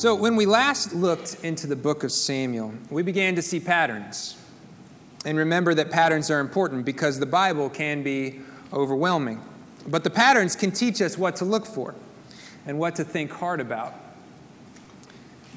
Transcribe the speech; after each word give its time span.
So, 0.00 0.14
when 0.14 0.34
we 0.34 0.46
last 0.46 0.94
looked 0.94 1.44
into 1.44 1.66
the 1.66 1.76
book 1.76 2.04
of 2.04 2.10
Samuel, 2.10 2.72
we 2.88 3.02
began 3.02 3.34
to 3.34 3.42
see 3.42 3.60
patterns. 3.60 4.34
And 5.26 5.36
remember 5.36 5.74
that 5.74 5.90
patterns 5.90 6.30
are 6.30 6.40
important 6.40 6.86
because 6.86 7.18
the 7.18 7.26
Bible 7.26 7.68
can 7.68 8.02
be 8.02 8.40
overwhelming. 8.72 9.42
But 9.86 10.02
the 10.02 10.08
patterns 10.08 10.56
can 10.56 10.70
teach 10.70 11.02
us 11.02 11.18
what 11.18 11.36
to 11.36 11.44
look 11.44 11.66
for 11.66 11.94
and 12.64 12.78
what 12.78 12.96
to 12.96 13.04
think 13.04 13.30
hard 13.30 13.60
about. 13.60 13.92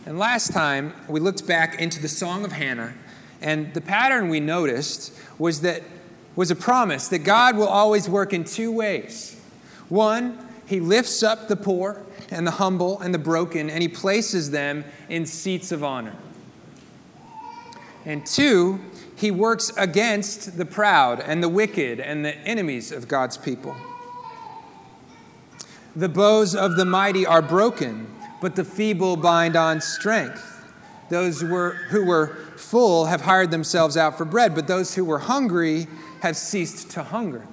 And 0.05 0.19
last 0.19 0.51
time, 0.51 0.93
we 1.07 1.21
looked 1.21 1.47
back 1.47 1.79
into 1.79 2.01
the 2.01 2.09
Song 2.09 2.43
of 2.43 2.51
Hannah, 2.51 2.95
and 3.41 3.73
the 3.73 3.79
pattern 3.79 4.27
we 4.27 4.41
noticed 4.41 5.17
was 5.39 5.61
that 5.61 5.83
was 6.35 6.51
a 6.51 6.55
promise 6.57 7.07
that 7.07 7.19
God 7.19 7.55
will 7.55 7.69
always 7.69 8.09
work 8.09 8.33
in 8.33 8.43
two 8.43 8.73
ways. 8.73 9.39
One, 9.87 10.37
he 10.65 10.81
lifts 10.81 11.23
up 11.23 11.47
the 11.47 11.55
poor 11.55 12.03
and 12.33 12.45
the 12.45 12.51
humble 12.51 12.99
and 12.99 13.13
the 13.13 13.19
broken, 13.19 13.69
and 13.69 13.81
he 13.81 13.87
places 13.87 14.51
them 14.51 14.83
in 15.09 15.25
seats 15.25 15.71
of 15.71 15.83
honor. 15.83 16.15
And 18.05 18.25
two, 18.25 18.79
he 19.15 19.31
works 19.31 19.71
against 19.77 20.57
the 20.57 20.65
proud 20.65 21.21
and 21.21 21.41
the 21.41 21.49
wicked 21.49 21.99
and 21.99 22.25
the 22.25 22.35
enemies 22.39 22.91
of 22.91 23.07
God's 23.07 23.37
people. 23.37 23.75
The 25.95 26.09
bows 26.09 26.55
of 26.55 26.75
the 26.75 26.85
mighty 26.85 27.25
are 27.25 27.41
broken, 27.41 28.07
but 28.41 28.55
the 28.55 28.65
feeble 28.65 29.15
bind 29.15 29.55
on 29.55 29.79
strength. 29.79 30.49
Those 31.09 31.41
who 31.41 31.47
were, 31.47 31.71
who 31.89 32.03
were 32.03 32.35
full 32.57 33.05
have 33.05 33.21
hired 33.21 33.51
themselves 33.51 33.95
out 33.95 34.17
for 34.17 34.25
bread, 34.25 34.55
but 34.55 34.67
those 34.67 34.95
who 34.95 35.05
were 35.05 35.19
hungry 35.19 35.87
have 36.21 36.35
ceased 36.35 36.89
to 36.91 37.03
hunger. 37.03 37.45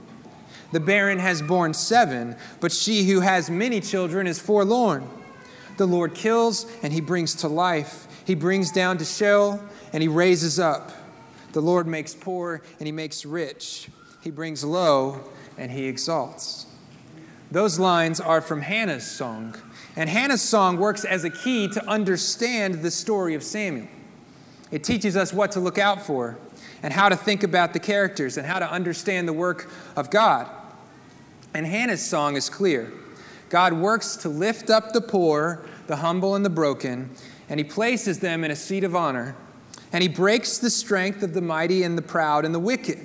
The 0.73 0.81
barren 0.81 1.19
has 1.19 1.43
borne 1.43 1.75
seven, 1.75 2.37
but 2.61 2.73
she 2.73 3.05
who 3.05 3.21
has 3.21 3.51
many 3.51 3.81
children 3.81 4.27
is 4.27 4.39
forlorn. 4.39 5.09
The 5.77 5.87
Lord 5.87 6.15
kills 6.15 6.67
and 6.83 6.93
he 6.93 7.01
brings 7.01 7.35
to 7.37 7.49
life. 7.49 8.07
He 8.27 8.35
brings 8.35 8.71
down 8.71 8.99
to 8.99 9.05
Sheol 9.05 9.61
and 9.93 10.03
he 10.03 10.09
raises 10.09 10.61
up. 10.61 10.93
The 11.53 11.63
Lord 11.63 11.87
makes 11.87 12.15
poor 12.15 12.63
and 12.79 12.87
he 12.87 12.93
makes 12.93 13.25
rich. 13.25 13.89
He 14.21 14.31
brings 14.31 14.63
low 14.63 15.21
and 15.59 15.73
he 15.73 15.87
exalts. 15.87 16.67
Those 17.51 17.79
lines 17.79 18.21
are 18.21 18.41
from 18.41 18.61
Hannah's 18.61 19.11
song. 19.11 19.57
And 19.97 20.09
Hannah's 20.09 20.43
song 20.43 20.77
works 20.77 21.05
as 21.05 21.25
a 21.25 21.31
key 21.31 21.67
to 21.69 21.85
understand 21.87 22.83
the 22.83 22.91
story 22.93 23.35
of 23.35 23.43
Samuel. 23.43 23.89
It 24.71 24.85
teaches 24.85 25.17
us 25.17 25.33
what 25.33 25.51
to 25.53 25.61
look 25.61 25.79
out 25.79 26.01
for 26.01 26.39
and 26.83 26.93
how 26.93 27.09
to 27.09 27.17
think 27.17 27.43
about 27.43 27.73
the 27.73 27.81
characters 27.81 28.37
and 28.37 28.47
how 28.47 28.61
to 28.61 28.71
understand 28.71 29.27
the 29.27 29.33
work 29.33 29.69
of 29.97 30.11
God. 30.11 30.49
And 31.55 31.67
Hannah's 31.67 32.05
song 32.05 32.37
is 32.37 32.49
clear 32.49 32.93
God 33.49 33.73
works 33.73 34.17
to 34.17 34.29
lift 34.29 34.71
up 34.71 34.93
the 34.93 35.01
poor, 35.01 35.65
the 35.87 35.97
humble, 35.97 36.35
and 36.35 36.45
the 36.45 36.51
broken, 36.51 37.11
and 37.49 37.59
he 37.59 37.65
places 37.65 38.21
them 38.21 38.45
in 38.45 38.51
a 38.51 38.57
seat 38.57 38.85
of 38.85 38.95
honor. 38.95 39.37
And 39.93 40.03
he 40.03 40.09
breaks 40.09 40.59
the 40.59 40.71
strength 40.71 41.25
of 41.25 41.35
the 41.35 41.41
mighty 41.41 41.83
and 41.83 41.99
the 41.99 42.03
proud 42.03 42.45
and 42.45 42.55
the 42.55 42.61
wicked. 42.61 42.99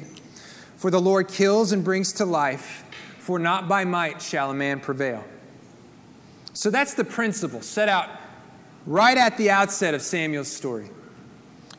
For 0.78 0.92
the 0.92 1.02
Lord 1.02 1.28
kills 1.28 1.72
and 1.72 1.84
brings 1.84 2.14
to 2.14 2.26
life, 2.26 2.84
for 3.18 3.40
not 3.40 3.68
by 3.68 3.86
might 3.86 4.22
shall 4.22 4.52
a 4.52 4.54
man 4.54 4.80
prevail. 4.80 5.24
So 6.54 6.70
that's 6.70 6.94
the 6.94 7.04
principle 7.04 7.62
set 7.62 7.90
out 7.90 8.10
right 8.86 9.18
at 9.18 9.38
the 9.38 9.50
outset 9.50 9.96
of 9.96 10.02
Samuel's 10.04 10.52
story. 10.52 10.90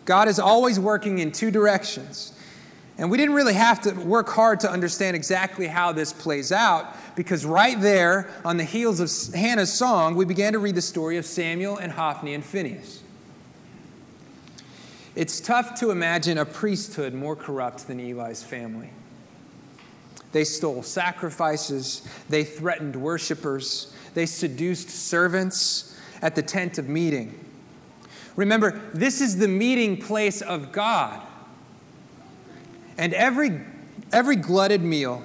God 0.05 0.27
is 0.29 0.41
always 0.41 0.79
working 0.81 1.19
in 1.19 1.31
two 1.31 1.51
directions. 1.53 2.33
And 2.99 3.11
we 3.11 3.19
didn't 3.19 3.35
really 3.35 3.55
have 3.55 3.83
to 3.83 3.93
work 3.93 4.29
hard 4.29 4.61
to 4.61 4.71
understand 4.71 5.17
exactly 5.17 5.67
how 5.67 5.93
this 5.93 6.13
plays 6.13 6.51
out 6.51 6.97
because 7.15 7.45
right 7.45 7.79
there 7.79 8.31
on 8.45 8.57
the 8.57 8.65
heels 8.65 9.01
of 9.01 9.35
Hannah's 9.35 9.73
song, 9.73 10.15
we 10.15 10.25
began 10.25 10.55
to 10.55 10.59
read 10.59 10.75
the 10.75 10.83
story 10.83 11.19
of 11.19 11.27
Samuel 11.27 11.77
and 11.77 11.93
Hophni 11.93 12.33
and 12.33 12.45
Phinehas. 12.45 13.03
It's 15.15 15.41
tough 15.41 15.75
to 15.81 15.91
imagine 15.91 16.39
a 16.39 16.45
priesthood 16.45 17.15
more 17.15 17.37
corrupt 17.37 17.87
than 17.87 18.01
Eli's 18.01 18.43
family. 18.43 18.91
They 20.33 20.45
stole 20.45 20.83
sacrifices, 20.83 22.07
they 22.29 22.45
threatened 22.45 22.97
worshipers, 22.97 23.95
they 24.15 24.27
seduced 24.27 24.91
servants 24.91 25.99
at 26.21 26.35
the 26.35 26.43
tent 26.43 26.79
of 26.79 26.89
meeting. 26.89 27.43
Remember, 28.37 28.83
this 28.93 29.23
is 29.23 29.39
the 29.39 29.49
meeting 29.49 29.97
place 29.97 30.43
of 30.43 30.73
God. 30.73 31.26
And 32.99 33.13
every, 33.13 33.61
every 34.13 34.37
glutted 34.37 34.83
meal 34.83 35.23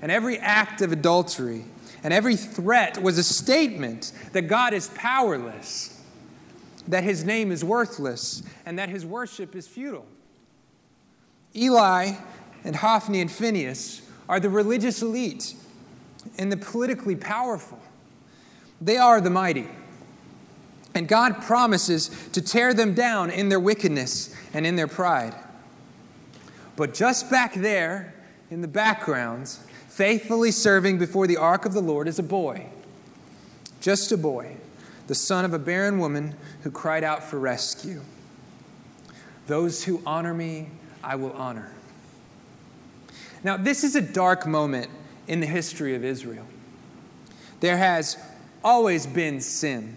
and 0.00 0.12
every 0.12 0.38
act 0.38 0.80
of 0.80 0.92
adultery 0.92 1.64
and 2.02 2.14
every 2.14 2.36
threat 2.36 3.02
was 3.02 3.18
a 3.18 3.24
statement 3.24 4.12
that 4.32 4.42
God 4.42 4.72
is 4.72 4.88
powerless, 4.94 6.00
that 6.86 7.02
his 7.02 7.24
name 7.24 7.50
is 7.50 7.64
worthless, 7.64 8.42
and 8.64 8.78
that 8.78 8.88
his 8.88 9.04
worship 9.04 9.56
is 9.56 9.66
futile. 9.66 10.06
Eli 11.56 12.12
and 12.64 12.76
Hophni 12.76 13.20
and 13.20 13.30
Phinehas 13.30 14.02
are 14.28 14.38
the 14.38 14.50
religious 14.50 15.02
elite 15.02 15.54
and 16.38 16.52
the 16.52 16.56
politically 16.56 17.16
powerful. 17.16 17.80
They 18.80 18.96
are 18.96 19.20
the 19.20 19.30
mighty. 19.30 19.66
And 20.94 21.08
God 21.08 21.42
promises 21.42 22.08
to 22.32 22.42
tear 22.42 22.74
them 22.74 22.94
down 22.94 23.30
in 23.30 23.48
their 23.48 23.60
wickedness 23.60 24.34
and 24.52 24.66
in 24.66 24.76
their 24.76 24.88
pride. 24.88 25.34
But 26.78 26.94
just 26.94 27.28
back 27.28 27.54
there 27.54 28.14
in 28.52 28.60
the 28.60 28.68
background, 28.68 29.48
faithfully 29.88 30.52
serving 30.52 30.98
before 30.98 31.26
the 31.26 31.36
ark 31.36 31.64
of 31.64 31.72
the 31.72 31.80
Lord, 31.80 32.06
is 32.06 32.20
a 32.20 32.22
boy. 32.22 32.68
Just 33.80 34.12
a 34.12 34.16
boy, 34.16 34.56
the 35.08 35.14
son 35.16 35.44
of 35.44 35.52
a 35.52 35.58
barren 35.58 35.98
woman 35.98 36.36
who 36.62 36.70
cried 36.70 37.02
out 37.02 37.24
for 37.24 37.36
rescue. 37.40 38.00
Those 39.48 39.82
who 39.82 40.00
honor 40.06 40.32
me, 40.32 40.68
I 41.02 41.16
will 41.16 41.32
honor. 41.32 41.72
Now, 43.42 43.56
this 43.56 43.82
is 43.82 43.96
a 43.96 44.00
dark 44.00 44.46
moment 44.46 44.88
in 45.26 45.40
the 45.40 45.46
history 45.46 45.96
of 45.96 46.04
Israel. 46.04 46.46
There 47.58 47.76
has 47.76 48.16
always 48.62 49.04
been 49.04 49.40
sin. 49.40 49.96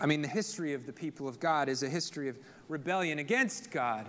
I 0.00 0.06
mean, 0.06 0.22
the 0.22 0.28
history 0.28 0.74
of 0.74 0.86
the 0.86 0.92
people 0.92 1.28
of 1.28 1.38
God 1.38 1.68
is 1.68 1.84
a 1.84 1.88
history 1.88 2.28
of 2.28 2.36
rebellion 2.68 3.20
against 3.20 3.70
God 3.70 4.06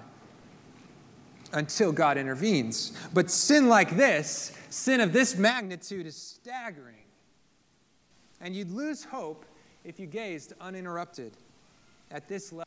until 1.54 1.92
God 1.92 2.18
intervenes. 2.18 2.92
But 3.14 3.30
sin 3.30 3.70
like 3.70 3.96
this, 3.96 4.52
sin 4.70 5.02
of 5.02 5.14
this 5.14 5.38
magnitude, 5.38 6.06
is 6.06 6.16
staggering. 6.16 6.96
And 8.42 8.56
you'd 8.56 8.72
lose 8.72 9.04
hope 9.04 9.46
if 9.84 10.00
you 10.00 10.06
gazed 10.06 10.54
uninterrupted 10.60 11.34
at 12.12 12.28
this 12.28 12.52
level. 12.52 12.66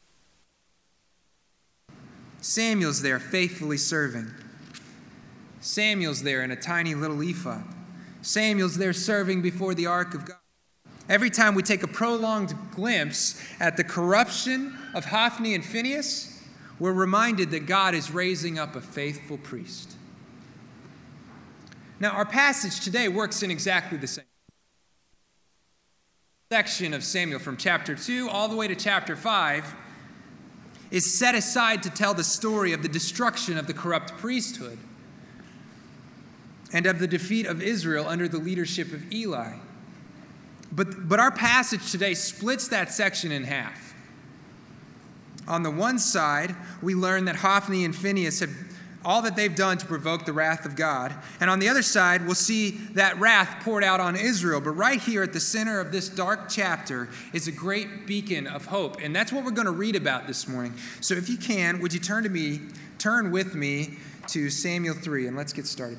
Samuel's 2.41 3.03
there 3.03 3.19
faithfully 3.19 3.77
serving. 3.77 4.31
Samuel's 5.61 6.23
there 6.23 6.43
in 6.43 6.51
a 6.51 6.57
tiny 6.57 6.95
little 6.95 7.21
ephod. 7.21 7.65
Samuel's 8.23 8.77
there 8.77 8.95
serving 8.95 9.43
before 9.43 9.75
the 9.75 9.87
ark 9.87 10.15
of 10.15 10.25
God. 10.25 10.37
Every 11.09 11.29
time 11.29 11.55
we 11.55 11.63
take 11.63 11.83
a 11.83 11.89
prolonged 11.89 12.55
glimpse 12.73 13.43
at 13.59 13.77
the 13.77 13.85
corruption 13.85 14.79
of 14.95 15.05
Hophni 15.05 15.55
and 15.55 15.65
Phinehas, 15.65 16.30
we're 16.81 16.93
reminded 16.93 17.51
that 17.51 17.67
God 17.67 17.95
is 17.95 18.11
raising 18.11 18.59
up 18.59 18.75
a 18.75 18.81
faithful 18.81 19.37
priest. 19.37 19.95
Now, 22.01 22.11
our 22.11 22.25
passage 22.25 22.81
today 22.81 23.09
works 23.09 23.43
in 23.43 23.51
exactly 23.51 23.99
the 23.99 24.07
same 24.07 24.25
section 26.51 26.95
of 26.95 27.05
Samuel 27.05 27.39
from 27.39 27.57
chapter 27.57 27.95
2 27.95 28.29
all 28.29 28.49
the 28.49 28.57
way 28.57 28.67
to 28.67 28.75
chapter 28.75 29.15
5 29.15 29.73
is 30.91 31.17
set 31.17 31.37
aside 31.37 31.83
to 31.85 31.91
tell 31.91 32.15
the 32.15 32.25
story 32.25 32.73
of 32.73 32.83
the 32.83 32.89
destruction 32.89 33.57
of 33.57 33.69
the 33.69 33.75
corrupt 33.75 34.13
priesthood 34.15 34.79
and 36.73 36.87
of 36.87 36.99
the 36.99 37.07
defeat 37.07 37.47
of 37.47 37.63
Israel 37.63 38.09
under 38.09 38.27
the 38.27 38.39
leadership 38.39 38.93
of 38.93 39.13
Eli. 39.13 39.53
But, 40.73 41.09
but 41.09 41.21
our 41.21 41.31
passage 41.31 41.93
today 41.93 42.15
splits 42.15 42.67
that 42.69 42.91
section 42.91 43.31
in 43.31 43.45
half. 43.45 43.90
On 45.51 45.65
the 45.65 45.71
one 45.71 45.99
side, 45.99 46.55
we 46.81 46.95
learn 46.95 47.25
that 47.25 47.37
Hophni 47.37 47.85
and 47.85 47.95
Phinehas 47.95 48.39
have 48.39 48.51
all 49.05 49.23
that 49.23 49.35
they've 49.35 49.55
done 49.55 49.79
to 49.79 49.87
provoke 49.87 50.27
the 50.27 50.33
wrath 50.33 50.65
of 50.65 50.77
God. 50.77 51.15
And 51.41 51.51
on 51.51 51.59
the 51.59 51.69
other 51.69 51.83
side, 51.83 52.25
we'll 52.25 52.35
see 52.35 52.71
that 52.93 53.19
wrath 53.19 53.65
poured 53.65 53.83
out 53.83 53.99
on 53.99 54.15
Israel. 54.15 54.61
But 54.61 54.73
right 54.73 55.01
here 55.01 55.23
at 55.23 55.33
the 55.33 55.41
center 55.41 55.81
of 55.81 55.91
this 55.91 56.09
dark 56.09 56.49
chapter 56.49 57.09
is 57.33 57.49
a 57.49 57.53
great 57.53 58.07
beacon 58.07 58.47
of 58.47 58.67
hope. 58.67 59.01
And 59.03 59.17
that's 59.17 59.33
what 59.33 59.45
we're 59.45 59.51
going 59.51 59.67
to 59.67 59.73
read 59.73 59.97
about 59.97 60.27
this 60.27 60.47
morning. 60.47 60.75
So 61.01 61.15
if 61.15 61.29
you 61.29 61.37
can, 61.37 61.81
would 61.81 61.93
you 61.93 62.01
turn 62.01 62.25
to 62.25 62.31
me, 62.31 62.61
turn 62.99 63.31
with 63.31 63.55
me 63.55 63.97
to 64.29 64.51
Samuel 64.51 64.95
3, 64.95 65.27
and 65.27 65.37
let's 65.37 65.53
get 65.53 65.67
started. 65.67 65.99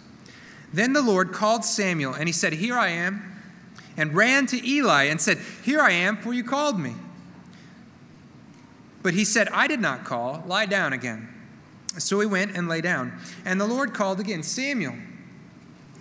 Then 0.73 0.93
the 0.93 1.01
Lord 1.01 1.33
called 1.33 1.65
Samuel, 1.65 2.13
and 2.13 2.27
he 2.27 2.33
said, 2.33 2.53
Here 2.53 2.77
I 2.77 2.89
am, 2.89 3.23
and 3.97 4.15
ran 4.15 4.45
to 4.47 4.67
Eli 4.67 5.03
and 5.03 5.19
said, 5.19 5.37
Here 5.63 5.81
I 5.81 5.91
am, 5.91 6.17
for 6.17 6.33
you 6.33 6.43
called 6.43 6.79
me. 6.79 6.95
But 9.03 9.13
he 9.13 9.25
said, 9.25 9.49
I 9.49 9.67
did 9.67 9.79
not 9.79 10.03
call, 10.05 10.43
lie 10.45 10.65
down 10.65 10.93
again. 10.93 11.27
So 11.97 12.19
he 12.19 12.27
went 12.27 12.55
and 12.55 12.69
lay 12.69 12.81
down. 12.81 13.13
And 13.43 13.59
the 13.59 13.65
Lord 13.67 13.93
called 13.93 14.19
again, 14.19 14.43
Samuel. 14.43 14.95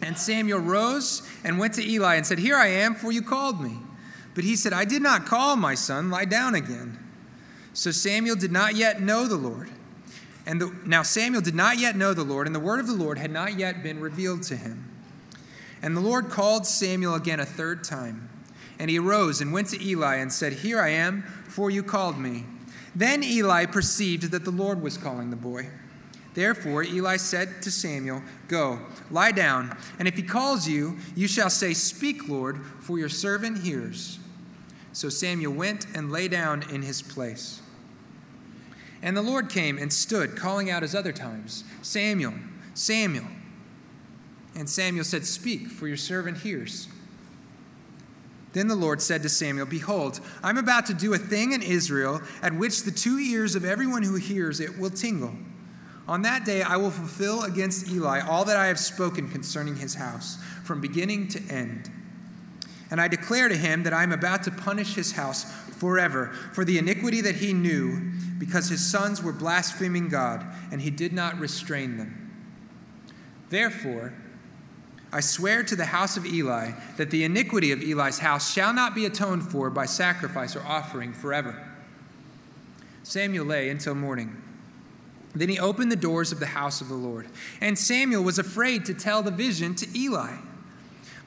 And 0.03 0.17
Samuel 0.17 0.61
rose 0.61 1.29
and 1.45 1.59
went 1.59 1.75
to 1.75 1.87
Eli 1.87 2.15
and 2.15 2.27
said, 2.27 2.39
Here 2.39 2.57
I 2.57 2.69
am, 2.69 2.95
for 2.95 3.11
you 3.11 3.23
called 3.23 3.61
me. 3.61 3.79
But 4.35 4.45
he 4.45 4.55
said, 4.55 4.73
I 4.73 4.85
did 4.85 5.03
not 5.03 5.27
call, 5.27 5.57
my 5.57 5.75
son, 5.75 6.11
lie 6.11 6.25
down 6.25 6.55
again. 6.55 6.99
So 7.73 7.91
Samuel 7.91 8.37
did 8.37 8.53
not 8.53 8.77
yet 8.77 9.01
know 9.01 9.27
the 9.27 9.37
Lord. 9.37 9.71
And 10.51 10.61
the, 10.61 10.75
now 10.85 11.05
Samuel 11.05 11.43
did 11.43 11.55
not 11.55 11.79
yet 11.79 11.95
know 11.95 12.13
the 12.13 12.25
Lord, 12.25 12.49
and 12.49 12.57
the 12.57 12.59
word 12.59 12.81
of 12.81 12.89
the 12.89 12.93
Lord 12.93 13.19
had 13.19 13.31
not 13.31 13.57
yet 13.57 13.85
been 13.85 14.01
revealed 14.01 14.43
to 14.45 14.57
him. 14.57 14.91
And 15.81 15.97
the 15.97 16.01
Lord 16.01 16.29
called 16.29 16.67
Samuel 16.67 17.15
again 17.15 17.39
a 17.39 17.47
third 17.47 17.85
time. 17.85 18.29
And 18.77 18.91
he 18.91 18.99
arose 18.99 19.41
and 19.41 19.53
went 19.53 19.69
to 19.69 19.81
Eli 19.81 20.17
and 20.17 20.33
said, 20.33 20.55
Here 20.55 20.81
I 20.81 20.89
am, 20.89 21.23
for 21.47 21.71
you 21.71 21.85
called 21.85 22.19
me. 22.19 22.47
Then 22.97 23.23
Eli 23.23 23.67
perceived 23.67 24.33
that 24.33 24.45
the 24.45 24.51
Lord 24.51 24.83
was 24.83 24.99
calling 24.99 25.31
the 25.31 25.37
boy. 25.37 25.69
Therefore, 26.35 26.83
Eli 26.83 27.17
said 27.17 27.63
to 27.63 27.71
Samuel, 27.71 28.21
Go, 28.49 28.81
lie 29.09 29.31
down, 29.31 29.77
and 30.01 30.09
if 30.09 30.17
he 30.17 30.23
calls 30.25 30.67
you, 30.67 30.99
you 31.15 31.29
shall 31.29 31.51
say, 31.51 31.75
Speak, 31.75 32.29
Lord, 32.29 32.61
for 32.81 32.99
your 32.99 33.09
servant 33.09 33.59
hears. 33.63 34.19
So 34.95 35.11
Samuel 35.11 35.53
went 35.53 35.87
and 35.95 36.11
lay 36.11 36.27
down 36.27 36.69
in 36.73 36.83
his 36.83 37.03
place. 37.03 37.63
And 39.03 39.17
the 39.17 39.23
Lord 39.23 39.49
came 39.49 39.79
and 39.79 39.93
stood, 39.93 40.37
calling 40.37 40.71
out 40.71 40.83
as 40.83 40.95
other 40.95 41.13
times, 41.13 41.65
Samuel, 41.83 42.35
Samuel. 42.75 43.27
And 44.55 44.69
Samuel 44.69 45.05
said, 45.05 45.25
Speak, 45.25 45.69
for 45.69 45.87
your 45.89 45.97
servant 45.97 46.39
hears. 46.39 46.89
Then 48.53 48.67
the 48.67 48.75
Lord 48.75 49.01
said 49.01 49.23
to 49.23 49.29
Samuel, 49.29 49.67
Behold, 49.67 50.21
I'm 50.43 50.59
about 50.59 50.87
to 50.87 50.95
do 50.95 51.15
a 51.15 51.19
thing 51.19 51.53
in 51.53 51.63
Israel 51.63 52.21
at 52.43 52.53
which 52.53 52.83
the 52.83 52.91
two 52.91 53.19
ears 53.19 53.55
of 53.55 53.65
everyone 53.65 54.03
who 54.03 54.17
hears 54.17 54.61
it 54.61 54.79
will 54.79 54.91
tingle. 54.91 55.35
On 56.09 56.23
that 56.23 56.45
day 56.45 56.63
I 56.63 56.77
will 56.77 56.91
fulfill 56.91 57.45
against 57.45 57.89
Eli 57.89 58.21
all 58.21 58.45
that 58.47 58.57
I 58.57 58.67
have 58.67 58.81
spoken 58.81 59.29
concerning 59.29 59.77
his 59.77 59.95
house, 59.95 60.39
from 60.65 60.81
beginning 60.81 61.29
to 61.29 61.41
end. 61.49 61.89
And 62.91 63.01
I 63.01 63.07
declare 63.07 63.49
to 63.49 63.57
him 63.57 63.85
that 63.85 63.93
I 63.93 64.03
am 64.03 64.11
about 64.11 64.43
to 64.43 64.51
punish 64.51 64.97
his 64.97 65.13
house 65.13 65.47
forever 65.81 66.27
for 66.53 66.63
the 66.65 66.77
iniquity 66.77 67.23
that 67.23 67.37
he 67.37 67.55
knew, 67.55 68.13
because 68.39 68.69
his 68.69 68.85
sons 68.85 69.23
were 69.23 69.33
blaspheming 69.33 70.09
God, 70.09 70.45
and 70.71 70.83
he 70.83 70.91
did 70.91 71.15
not 71.15 71.39
restrain 71.39 71.97
them. 71.97 72.31
Therefore, 73.49 74.13
I 75.13 75.21
swear 75.21 75.63
to 75.65 75.75
the 75.75 75.87
house 75.87 76.17
of 76.17 76.27
Eli 76.27 76.73
that 76.99 77.11
the 77.11 77.25
iniquity 77.25 77.73
of 77.73 77.83
Eli's 77.83 78.19
house 78.19 78.53
shall 78.53 78.73
not 78.73 78.95
be 78.95 79.07
atoned 79.07 79.51
for 79.51 79.71
by 79.71 79.87
sacrifice 79.87 80.55
or 80.55 80.63
offering 80.63 81.15
forever. 81.15 81.67
Samuel 83.03 83.47
lay 83.47 83.71
until 83.71 83.95
morning. 83.95 84.37
Then 85.35 85.49
he 85.49 85.59
opened 85.59 85.91
the 85.91 85.97
doors 85.97 86.31
of 86.31 86.41
the 86.41 86.47
house 86.47 86.81
of 86.81 86.89
the 86.89 86.95
Lord. 86.95 87.27
And 87.61 87.79
Samuel 87.79 88.23
was 88.23 88.39
afraid 88.39 88.85
to 88.85 88.95
tell 88.95 89.23
the 89.23 89.31
vision 89.31 89.75
to 89.77 89.99
Eli. 89.99 90.37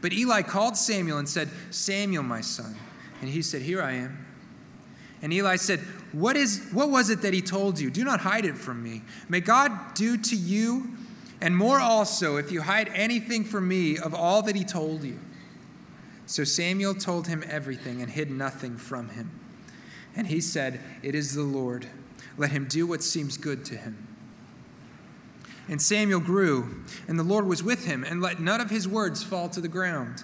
But 0.02 0.14
Eli 0.14 0.44
called 0.44 0.78
Samuel 0.78 1.18
and 1.18 1.28
said, 1.28 1.50
Samuel, 1.72 2.24
my 2.24 2.42
son. 2.42 2.76
And 3.22 3.30
he 3.30 3.42
said, 3.42 3.62
Here 3.62 3.82
I 3.82 3.94
am. 3.94 4.26
And 5.24 5.32
Eli 5.32 5.56
said, 5.56 5.80
what, 6.12 6.36
is, 6.36 6.62
what 6.74 6.90
was 6.90 7.10
it 7.10 7.22
that 7.22 7.34
he 7.34 7.42
told 7.42 7.80
you? 7.80 7.90
Do 7.90 8.04
not 8.04 8.20
hide 8.20 8.44
it 8.46 8.58
from 8.58 8.84
me. 8.84 9.02
May 9.30 9.40
God 9.40 9.96
do 9.96 10.18
to 10.18 10.36
you, 10.36 10.90
and 11.42 11.56
more 11.56 11.80
also, 11.80 12.36
if 12.36 12.52
you 12.52 12.62
hide 12.62 12.92
anything 12.94 13.46
from 13.46 13.68
me 13.68 13.98
of 13.98 14.14
all 14.14 14.42
that 14.44 14.56
he 14.56 14.66
told 14.66 15.04
you. 15.04 15.18
So 16.26 16.44
Samuel 16.44 16.94
told 16.94 17.28
him 17.28 17.42
everything 17.50 18.02
and 18.02 18.12
hid 18.12 18.32
nothing 18.32 18.78
from 18.78 19.10
him. 19.10 19.32
And 20.16 20.28
he 20.28 20.42
said, 20.42 20.82
It 21.02 21.16
is 21.16 21.34
the 21.34 21.44
Lord. 21.44 21.88
Let 22.38 22.52
him 22.52 22.68
do 22.68 22.86
what 22.86 23.02
seems 23.02 23.38
good 23.38 23.64
to 23.66 23.78
him. 23.78 24.08
And 25.70 25.82
Samuel 25.82 26.20
grew, 26.20 26.84
and 27.08 27.18
the 27.18 27.24
Lord 27.24 27.48
was 27.48 27.64
with 27.64 27.86
him, 27.86 28.04
and 28.04 28.22
let 28.22 28.42
none 28.42 28.60
of 28.60 28.70
his 28.70 28.88
words 28.88 29.24
fall 29.24 29.48
to 29.50 29.62
the 29.62 29.70
ground. 29.70 30.24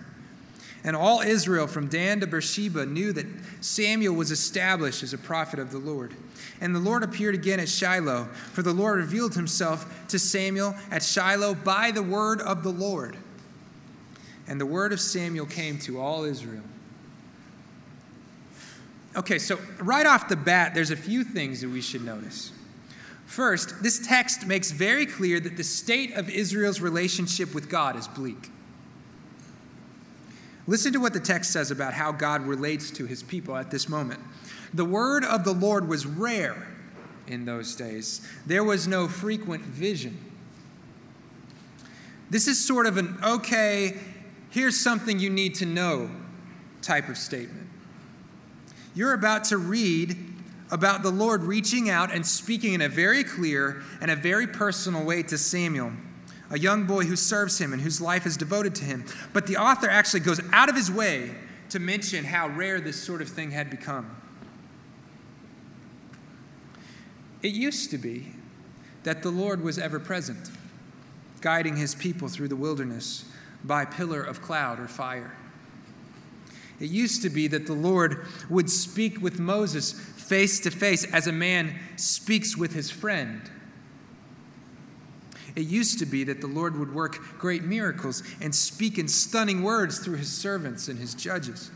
And 0.83 0.95
all 0.95 1.19
Israel 1.19 1.67
from 1.67 1.87
Dan 1.87 2.21
to 2.21 2.27
Beersheba 2.27 2.85
knew 2.85 3.11
that 3.13 3.25
Samuel 3.61 4.15
was 4.15 4.31
established 4.31 5.03
as 5.03 5.13
a 5.13 5.17
prophet 5.17 5.59
of 5.59 5.71
the 5.71 5.77
Lord. 5.77 6.13
And 6.61 6.73
the 6.73 6.79
Lord 6.79 7.03
appeared 7.03 7.35
again 7.35 7.59
at 7.59 7.67
Shiloh, 7.67 8.25
for 8.53 8.61
the 8.61 8.73
Lord 8.73 8.99
revealed 8.99 9.35
himself 9.35 10.07
to 10.07 10.17
Samuel 10.17 10.75
at 10.89 11.03
Shiloh 11.03 11.55
by 11.55 11.91
the 11.91 12.03
word 12.03 12.41
of 12.41 12.63
the 12.63 12.71
Lord. 12.71 13.17
And 14.47 14.59
the 14.59 14.65
word 14.65 14.93
of 14.93 15.01
Samuel 15.01 15.45
came 15.45 15.77
to 15.79 15.99
all 15.99 16.23
Israel. 16.23 16.63
Okay, 19.15 19.39
so 19.39 19.59
right 19.79 20.05
off 20.05 20.29
the 20.29 20.35
bat, 20.35 20.73
there's 20.73 20.91
a 20.91 20.95
few 20.95 21.23
things 21.23 21.61
that 21.61 21.69
we 21.69 21.81
should 21.81 22.05
notice. 22.05 22.51
First, 23.25 23.83
this 23.83 23.99
text 24.07 24.47
makes 24.47 24.71
very 24.71 25.05
clear 25.05 25.39
that 25.39 25.57
the 25.57 25.63
state 25.63 26.13
of 26.13 26.29
Israel's 26.29 26.81
relationship 26.81 27.53
with 27.53 27.69
God 27.69 27.95
is 27.95 28.07
bleak. 28.07 28.49
Listen 30.69 30.93
to 30.93 30.99
what 30.99 31.13
the 31.13 31.19
text 31.19 31.51
says 31.51 31.71
about 31.71 31.95
how 31.95 32.11
God 32.11 32.45
relates 32.45 32.91
to 32.91 33.07
his 33.07 33.23
people 33.23 33.55
at 33.55 33.71
this 33.71 33.89
moment. 33.89 34.19
The 34.71 34.85
word 34.85 35.25
of 35.25 35.43
the 35.43 35.51
Lord 35.51 35.87
was 35.87 36.05
rare 36.05 36.67
in 37.25 37.45
those 37.45 37.75
days, 37.75 38.21
there 38.45 38.63
was 38.63 38.87
no 38.87 39.07
frequent 39.07 39.63
vision. 39.63 40.17
This 42.29 42.47
is 42.47 42.63
sort 42.63 42.85
of 42.85 42.97
an 42.97 43.17
okay, 43.23 43.97
here's 44.51 44.79
something 44.79 45.19
you 45.19 45.31
need 45.31 45.55
to 45.55 45.65
know 45.65 46.11
type 46.83 47.09
of 47.09 47.17
statement. 47.17 47.67
You're 48.93 49.13
about 49.13 49.45
to 49.45 49.57
read 49.57 50.17
about 50.69 51.01
the 51.01 51.09
Lord 51.09 51.41
reaching 51.41 51.89
out 51.89 52.13
and 52.13 52.23
speaking 52.23 52.75
in 52.75 52.81
a 52.81 52.89
very 52.89 53.23
clear 53.23 53.81
and 54.01 54.11
a 54.11 54.15
very 54.15 54.45
personal 54.45 55.03
way 55.03 55.23
to 55.23 55.37
Samuel, 55.37 55.93
a 56.51 56.57
young 56.57 56.85
boy 56.85 57.05
who 57.05 57.15
serves 57.15 57.59
him 57.59 57.73
and 57.73 57.81
whose 57.81 58.01
life 58.01 58.25
is 58.25 58.37
devoted 58.37 58.75
to 58.75 58.85
him. 58.85 59.05
But 59.33 59.47
the 59.47 59.57
author 59.57 59.89
actually 59.89 60.21
goes 60.21 60.41
out 60.51 60.69
of 60.69 60.75
his 60.75 60.91
way 60.91 61.35
to 61.69 61.79
mention 61.79 62.25
how 62.25 62.49
rare 62.49 62.81
this 62.81 63.01
sort 63.01 63.21
of 63.21 63.29
thing 63.29 63.51
had 63.51 63.69
become. 63.69 64.15
It 67.41 67.53
used 67.53 67.91
to 67.91 67.97
be 67.97 68.33
that 69.03 69.23
the 69.23 69.29
Lord 69.29 69.63
was 69.63 69.79
ever 69.79 69.99
present, 69.99 70.49
guiding 71.41 71.77
his 71.77 71.95
people 71.95 72.27
through 72.27 72.49
the 72.49 72.55
wilderness 72.55 73.25
by 73.63 73.85
pillar 73.85 74.21
of 74.21 74.41
cloud 74.41 74.79
or 74.79 74.87
fire. 74.87 75.35
It 76.79 76.89
used 76.89 77.21
to 77.23 77.29
be 77.29 77.47
that 77.47 77.65
the 77.65 77.73
Lord 77.73 78.25
would 78.49 78.69
speak 78.69 79.21
with 79.21 79.39
Moses 79.39 79.91
face 79.91 80.59
to 80.61 80.71
face 80.71 81.03
as 81.05 81.27
a 81.27 81.31
man 81.31 81.77
speaks 81.97 82.55
with 82.55 82.73
his 82.73 82.89
friend. 82.89 83.41
It 85.59 85.67
used 85.67 85.99
to 85.99 86.05
be 86.05 86.23
that 86.23 86.39
the 86.39 86.47
Lord 86.47 86.79
would 86.79 86.95
work 86.95 87.37
great 87.37 87.63
miracles 87.63 88.23
and 88.39 88.55
speak 88.55 88.97
in 88.97 89.09
stunning 89.09 89.61
words 89.61 89.99
through 89.99 90.15
his 90.15 90.31
servants 90.31 90.87
and 90.87 90.97
his 90.97 91.13
judges. 91.13 91.69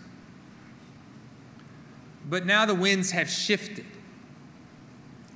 But 2.29 2.45
now 2.45 2.65
the 2.65 2.75
winds 2.75 3.11
have 3.11 3.29
shifted. 3.29 3.85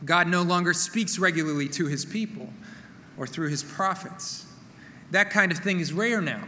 God 0.06 0.30
no 0.30 0.44
longer 0.44 0.72
speaks 0.72 1.20
regularly 1.20 1.68
to 1.70 1.88
his 1.88 2.06
people 2.06 2.48
or 3.18 3.28
through 3.28 3.50
his 3.50 3.64
prophets. 3.64 4.46
That 5.12 5.30
kind 5.30 5.52
of 5.52 5.58
thing 5.58 5.82
is 5.82 5.92
rare 5.92 6.22
now. 6.22 6.48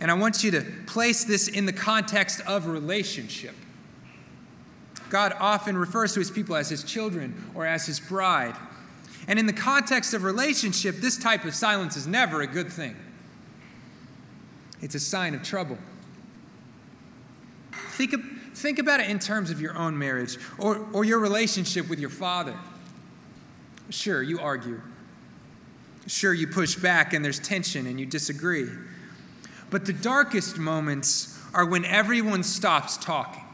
And 0.00 0.10
I 0.10 0.14
want 0.14 0.42
you 0.42 0.50
to 0.50 0.62
place 0.86 1.22
this 1.22 1.46
in 1.46 1.66
the 1.66 1.72
context 1.72 2.40
of 2.48 2.66
relationship. 2.66 3.54
God 5.08 5.36
often 5.38 5.78
refers 5.78 6.14
to 6.14 6.18
his 6.18 6.32
people 6.32 6.56
as 6.56 6.68
his 6.68 6.82
children 6.82 7.52
or 7.54 7.64
as 7.64 7.86
his 7.86 8.00
bride. 8.00 8.56
And 9.26 9.38
in 9.38 9.46
the 9.46 9.52
context 9.52 10.14
of 10.14 10.22
relationship, 10.22 10.96
this 10.96 11.16
type 11.16 11.44
of 11.44 11.54
silence 11.54 11.96
is 11.96 12.06
never 12.06 12.42
a 12.42 12.46
good 12.46 12.70
thing. 12.70 12.96
It's 14.82 14.94
a 14.94 15.00
sign 15.00 15.34
of 15.34 15.42
trouble. 15.42 15.78
Think, 17.72 18.12
of, 18.12 18.22
think 18.54 18.78
about 18.78 19.00
it 19.00 19.08
in 19.08 19.18
terms 19.18 19.50
of 19.50 19.60
your 19.60 19.76
own 19.76 19.98
marriage 19.98 20.36
or, 20.58 20.86
or 20.92 21.04
your 21.04 21.20
relationship 21.20 21.88
with 21.88 21.98
your 21.98 22.10
father. 22.10 22.54
Sure, 23.88 24.22
you 24.22 24.40
argue. 24.40 24.80
Sure, 26.06 26.34
you 26.34 26.46
push 26.46 26.74
back 26.74 27.14
and 27.14 27.24
there's 27.24 27.38
tension 27.38 27.86
and 27.86 27.98
you 27.98 28.04
disagree. 28.04 28.68
But 29.70 29.86
the 29.86 29.92
darkest 29.92 30.58
moments 30.58 31.38
are 31.54 31.64
when 31.64 31.84
everyone 31.84 32.42
stops 32.42 32.98
talking. 32.98 33.44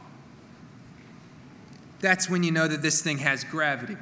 That's 2.00 2.28
when 2.28 2.42
you 2.42 2.50
know 2.50 2.66
that 2.66 2.82
this 2.82 3.02
thing 3.02 3.18
has 3.18 3.44
gravity. 3.44 3.96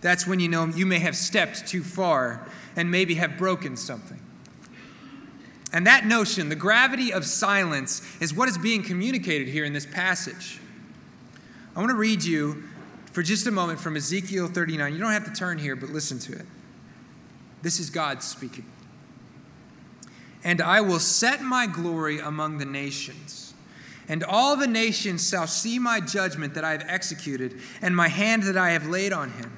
That's 0.00 0.26
when 0.26 0.40
you 0.40 0.48
know 0.48 0.66
you 0.66 0.86
may 0.86 0.98
have 1.00 1.16
stepped 1.16 1.66
too 1.66 1.82
far 1.82 2.46
and 2.76 2.90
maybe 2.90 3.16
have 3.16 3.36
broken 3.36 3.76
something. 3.76 4.20
And 5.72 5.86
that 5.86 6.06
notion, 6.06 6.48
the 6.48 6.56
gravity 6.56 7.12
of 7.12 7.24
silence, 7.26 8.02
is 8.20 8.32
what 8.32 8.48
is 8.48 8.56
being 8.56 8.82
communicated 8.82 9.48
here 9.48 9.64
in 9.64 9.72
this 9.72 9.86
passage. 9.86 10.60
I 11.76 11.80
want 11.80 11.90
to 11.90 11.96
read 11.96 12.24
you 12.24 12.64
for 13.12 13.22
just 13.22 13.46
a 13.46 13.50
moment 13.50 13.80
from 13.80 13.96
Ezekiel 13.96 14.48
39. 14.48 14.92
You 14.92 14.98
don't 14.98 15.12
have 15.12 15.24
to 15.26 15.32
turn 15.32 15.58
here, 15.58 15.76
but 15.76 15.90
listen 15.90 16.18
to 16.20 16.32
it. 16.32 16.46
This 17.62 17.80
is 17.80 17.90
God 17.90 18.22
speaking. 18.22 18.64
And 20.44 20.60
I 20.60 20.80
will 20.80 21.00
set 21.00 21.42
my 21.42 21.66
glory 21.66 22.20
among 22.20 22.58
the 22.58 22.64
nations, 22.64 23.52
and 24.08 24.22
all 24.22 24.56
the 24.56 24.68
nations 24.68 25.28
shall 25.28 25.48
see 25.48 25.78
my 25.78 26.00
judgment 26.00 26.54
that 26.54 26.64
I 26.64 26.72
have 26.72 26.84
executed, 26.86 27.60
and 27.82 27.94
my 27.94 28.08
hand 28.08 28.44
that 28.44 28.56
I 28.56 28.70
have 28.70 28.86
laid 28.86 29.12
on 29.12 29.30
him. 29.30 29.52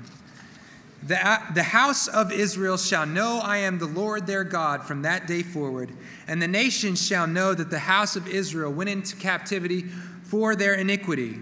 The, 1.02 1.40
the 1.54 1.62
house 1.62 2.09
of 2.09 2.30
Israel 2.30 2.76
shall 2.76 3.07
know 3.07 3.40
I 3.42 3.59
am 3.59 3.78
the 3.78 3.87
Lord 3.87 4.26
their 4.26 4.45
God 4.45 4.85
from 4.85 5.02
that 5.02 5.26
day 5.26 5.42
forward, 5.42 5.90
and 6.26 6.42
the 6.42 6.49
nations 6.49 7.04
shall 7.04 7.26
know 7.26 7.54
that 7.54 7.71
the 7.71 7.78
house 7.78 8.16
of 8.16 8.28
Israel 8.28 8.71
went 8.71 8.90
into 8.90 9.16
captivity 9.16 9.83
for 10.23 10.54
their 10.54 10.75
iniquity. 10.75 11.38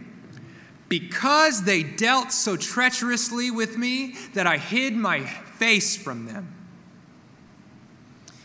Because 0.88 1.64
they 1.64 1.82
dealt 1.82 2.32
so 2.32 2.56
treacherously 2.56 3.50
with 3.50 3.76
me 3.76 4.14
that 4.34 4.46
I 4.46 4.58
hid 4.58 4.94
my 4.94 5.24
face 5.24 5.96
from 5.96 6.26
them 6.26 6.54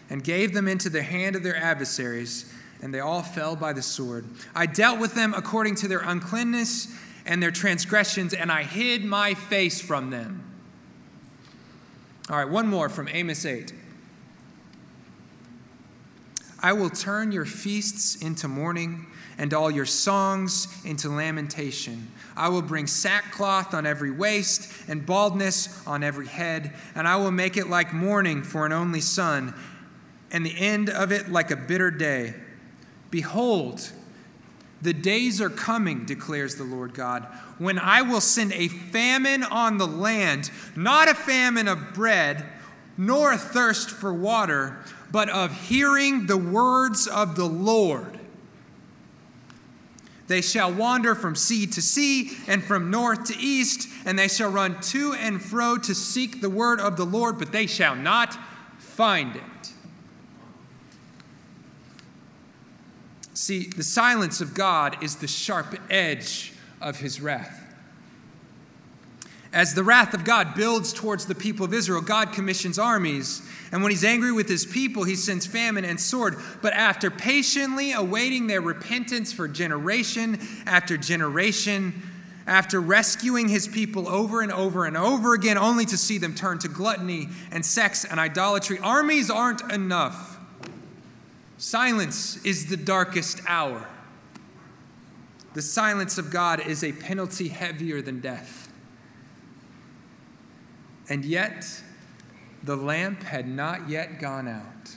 and 0.09 0.23
gave 0.23 0.53
them 0.53 0.67
into 0.67 0.89
the 0.89 1.03
hand 1.03 1.35
of 1.35 1.43
their 1.43 1.55
adversaries, 1.55 2.51
and 2.81 2.93
they 2.93 2.99
all 2.99 3.21
fell 3.21 3.55
by 3.55 3.71
the 3.71 3.81
sword. 3.81 4.25
I 4.53 4.65
dealt 4.65 4.99
with 4.99 5.13
them 5.13 5.33
according 5.35 5.75
to 5.75 5.87
their 5.87 6.01
uncleanness 6.01 6.87
and 7.25 7.41
their 7.41 7.51
transgressions, 7.51 8.33
and 8.33 8.51
I 8.51 8.63
hid 8.63 9.05
my 9.05 9.35
face 9.35 9.79
from 9.79 10.09
them. 10.09 10.52
All 12.33 12.39
right, 12.39 12.49
one 12.49 12.67
more 12.67 12.89
from 12.89 13.07
Amos 13.09 13.45
8. 13.45 13.71
I 16.63 16.73
will 16.73 16.89
turn 16.89 17.31
your 17.31 17.45
feasts 17.45 18.15
into 18.15 18.47
mourning 18.47 19.05
and 19.37 19.53
all 19.53 19.69
your 19.69 19.85
songs 19.85 20.67
into 20.83 21.09
lamentation. 21.09 22.11
I 22.35 22.49
will 22.49 22.63
bring 22.63 22.87
sackcloth 22.87 23.75
on 23.75 23.85
every 23.85 24.09
waist 24.09 24.73
and 24.87 25.05
baldness 25.05 25.85
on 25.85 26.01
every 26.01 26.25
head, 26.25 26.73
and 26.95 27.07
I 27.07 27.17
will 27.17 27.29
make 27.29 27.55
it 27.55 27.69
like 27.69 27.93
mourning 27.93 28.41
for 28.41 28.65
an 28.65 28.71
only 28.71 29.01
son, 29.01 29.53
and 30.31 30.43
the 30.43 30.57
end 30.57 30.89
of 30.89 31.11
it 31.11 31.31
like 31.31 31.51
a 31.51 31.55
bitter 31.55 31.91
day. 31.91 32.33
Behold, 33.11 33.91
the 34.83 34.93
days 34.93 35.39
are 35.39 35.49
coming, 35.49 36.05
declares 36.05 36.55
the 36.55 36.63
Lord 36.63 36.93
God, 36.93 37.23
when 37.57 37.79
I 37.79 38.01
will 38.01 38.21
send 38.21 38.51
a 38.51 38.67
famine 38.67 39.43
on 39.43 39.77
the 39.77 39.87
land, 39.87 40.51
not 40.75 41.09
a 41.09 41.15
famine 41.15 41.67
of 41.67 41.93
bread, 41.93 42.45
nor 42.97 43.31
a 43.31 43.37
thirst 43.37 43.89
for 43.89 44.13
water, 44.13 44.83
but 45.11 45.29
of 45.29 45.67
hearing 45.67 46.27
the 46.27 46.37
words 46.37 47.07
of 47.07 47.35
the 47.35 47.45
Lord. 47.45 48.19
They 50.27 50.41
shall 50.41 50.71
wander 50.71 51.15
from 51.15 51.35
sea 51.35 51.65
to 51.67 51.81
sea 51.81 52.37
and 52.47 52.63
from 52.63 52.91
north 52.91 53.25
to 53.25 53.37
east, 53.37 53.87
and 54.05 54.19
they 54.19 54.27
shall 54.27 54.51
run 54.51 54.79
to 54.81 55.13
and 55.13 55.41
fro 55.41 55.77
to 55.77 55.95
seek 55.95 56.41
the 56.41 56.49
word 56.49 56.79
of 56.79 56.97
the 56.97 57.05
Lord, 57.05 57.39
but 57.39 57.51
they 57.51 57.67
shall 57.67 57.95
not 57.95 58.37
find 58.79 59.35
it. 59.35 59.43
See, 63.43 63.65
the 63.65 63.83
silence 63.83 64.39
of 64.39 64.53
God 64.53 65.03
is 65.03 65.17
the 65.17 65.27
sharp 65.27 65.77
edge 65.89 66.53
of 66.79 67.01
his 67.01 67.19
wrath. 67.19 67.61
As 69.51 69.73
the 69.73 69.83
wrath 69.83 70.13
of 70.13 70.23
God 70.23 70.55
builds 70.55 70.93
towards 70.93 71.25
the 71.25 71.35
people 71.35 71.65
of 71.65 71.73
Israel, 71.73 71.99
God 71.99 72.31
commissions 72.31 72.79
armies. 72.79 73.41
And 73.73 73.83
when 73.83 73.91
he's 73.91 74.05
angry 74.05 74.31
with 74.31 74.47
his 74.47 74.65
people, 74.65 75.03
he 75.03 75.17
sends 75.17 75.45
famine 75.45 75.83
and 75.83 75.99
sword. 75.99 76.37
But 76.61 76.71
after 76.71 77.11
patiently 77.11 77.91
awaiting 77.91 78.47
their 78.47 78.61
repentance 78.61 79.33
for 79.33 79.49
generation 79.49 80.39
after 80.65 80.95
generation, 80.95 82.01
after 82.47 82.79
rescuing 82.79 83.49
his 83.49 83.67
people 83.67 84.07
over 84.07 84.39
and 84.39 84.53
over 84.53 84.85
and 84.85 84.95
over 84.95 85.33
again, 85.33 85.57
only 85.57 85.85
to 85.87 85.97
see 85.97 86.17
them 86.17 86.33
turn 86.33 86.59
to 86.59 86.69
gluttony 86.69 87.27
and 87.51 87.65
sex 87.65 88.05
and 88.05 88.21
idolatry, 88.21 88.79
armies 88.79 89.29
aren't 89.29 89.69
enough. 89.69 90.32
Silence 91.57 92.43
is 92.43 92.67
the 92.67 92.77
darkest 92.77 93.41
hour. 93.47 93.87
The 95.53 95.61
silence 95.61 96.17
of 96.17 96.31
God 96.31 96.65
is 96.65 96.83
a 96.83 96.91
penalty 96.91 97.49
heavier 97.49 98.01
than 98.01 98.19
death. 98.19 98.71
And 101.09 101.23
yet, 101.23 101.81
the 102.63 102.75
lamp 102.75 103.23
had 103.23 103.47
not 103.47 103.89
yet 103.89 104.19
gone 104.19 104.47
out. 104.47 104.95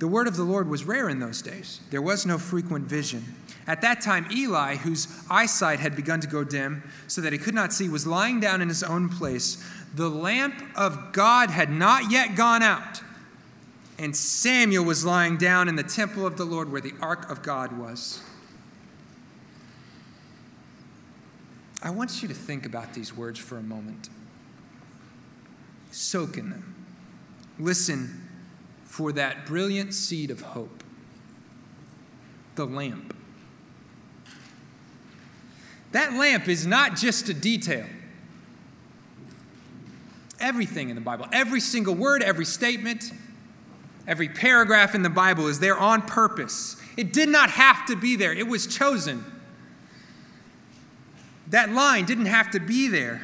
The 0.00 0.08
word 0.08 0.26
of 0.26 0.36
the 0.36 0.44
Lord 0.44 0.68
was 0.68 0.84
rare 0.84 1.08
in 1.08 1.20
those 1.20 1.42
days. 1.42 1.80
There 1.90 2.02
was 2.02 2.26
no 2.26 2.38
frequent 2.38 2.86
vision. 2.86 3.36
At 3.66 3.82
that 3.82 4.00
time, 4.00 4.26
Eli, 4.32 4.76
whose 4.76 5.08
eyesight 5.30 5.78
had 5.78 5.94
begun 5.94 6.20
to 6.20 6.26
go 6.26 6.42
dim 6.42 6.82
so 7.06 7.20
that 7.20 7.32
he 7.32 7.38
could 7.38 7.54
not 7.54 7.72
see, 7.72 7.88
was 7.88 8.06
lying 8.06 8.40
down 8.40 8.62
in 8.62 8.68
his 8.68 8.82
own 8.82 9.08
place. 9.08 9.62
The 9.94 10.08
lamp 10.08 10.62
of 10.74 11.12
God 11.12 11.50
had 11.50 11.70
not 11.70 12.10
yet 12.10 12.34
gone 12.34 12.62
out 12.62 13.02
and 14.00 14.16
Samuel 14.16 14.82
was 14.82 15.04
lying 15.04 15.36
down 15.36 15.68
in 15.68 15.76
the 15.76 15.82
temple 15.82 16.26
of 16.26 16.38
the 16.38 16.44
Lord 16.46 16.72
where 16.72 16.80
the 16.80 16.94
ark 17.02 17.30
of 17.30 17.42
God 17.42 17.78
was. 17.78 18.22
I 21.82 21.90
want 21.90 22.22
you 22.22 22.28
to 22.28 22.34
think 22.34 22.64
about 22.64 22.94
these 22.94 23.14
words 23.14 23.38
for 23.38 23.58
a 23.58 23.62
moment. 23.62 24.08
Soak 25.90 26.38
in 26.38 26.48
them. 26.48 26.74
Listen 27.58 28.26
for 28.84 29.12
that 29.12 29.44
brilliant 29.44 29.92
seed 29.92 30.30
of 30.30 30.40
hope 30.40 30.82
the 32.54 32.64
lamp. 32.64 33.14
That 35.92 36.14
lamp 36.14 36.48
is 36.48 36.66
not 36.66 36.96
just 36.96 37.28
a 37.28 37.34
detail. 37.34 37.86
Everything 40.40 40.88
in 40.88 40.94
the 40.94 41.02
Bible, 41.02 41.26
every 41.32 41.60
single 41.60 41.94
word, 41.94 42.22
every 42.22 42.46
statement, 42.46 43.12
Every 44.10 44.28
paragraph 44.28 44.96
in 44.96 45.04
the 45.04 45.08
Bible 45.08 45.46
is 45.46 45.60
there 45.60 45.78
on 45.78 46.02
purpose. 46.02 46.74
It 46.96 47.12
did 47.12 47.28
not 47.28 47.48
have 47.48 47.86
to 47.86 47.94
be 47.94 48.16
there, 48.16 48.32
it 48.32 48.48
was 48.48 48.66
chosen. 48.66 49.24
That 51.46 51.70
line 51.70 52.06
didn't 52.06 52.26
have 52.26 52.50
to 52.50 52.60
be 52.60 52.88
there. 52.88 53.22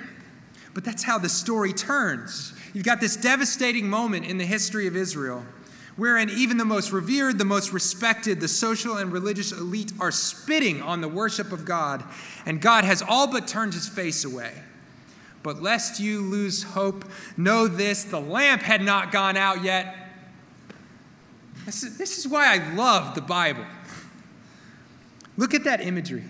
But 0.75 0.85
that's 0.85 1.02
how 1.02 1.19
the 1.19 1.28
story 1.28 1.73
turns. 1.73 2.52
You've 2.73 2.85
got 2.85 3.00
this 3.00 3.16
devastating 3.16 3.90
moment 3.90 4.26
in 4.26 4.38
the 4.38 4.47
history 4.47 4.87
of 4.87 4.95
Israel 4.95 5.45
wherein 5.97 6.31
even 6.31 6.57
the 6.57 6.64
most 6.64 6.93
revered, 6.93 7.38
the 7.38 7.45
most 7.45 7.73
respected, 7.73 8.38
the 8.38 8.49
social 8.49 8.99
and 8.99 9.11
religious 9.11 9.50
elite 9.50 9.93
are 9.99 10.12
spitting 10.12 10.83
on 10.83 11.00
the 11.00 11.09
worship 11.09 11.50
of 11.50 11.64
God, 11.64 12.05
and 12.45 12.61
God 12.61 12.85
has 12.85 13.02
all 13.02 13.26
but 13.26 13.49
turned 13.49 13.75
his 13.75 13.88
face 13.88 14.25
away. 14.25 14.52
But 15.43 15.62
lest 15.62 15.99
you 15.99 16.21
lose 16.21 16.62
hope, 16.62 17.07
know 17.37 17.66
this 17.66 18.05
the 18.05 18.21
lamp 18.21 18.62
had 18.62 18.83
not 18.83 19.11
gone 19.11 19.37
out 19.37 19.64
yet, 19.64 20.06
this 21.67 21.83
is, 21.83 21.99
this 21.99 22.19
is 22.19 22.29
why 22.29 22.55
I 22.55 22.75
love 22.75 23.15
the 23.15 23.21
Bible. 23.21 23.67
Look 25.37 25.53
at 25.53 25.65
that 25.65 25.81
imagery. 25.81 26.25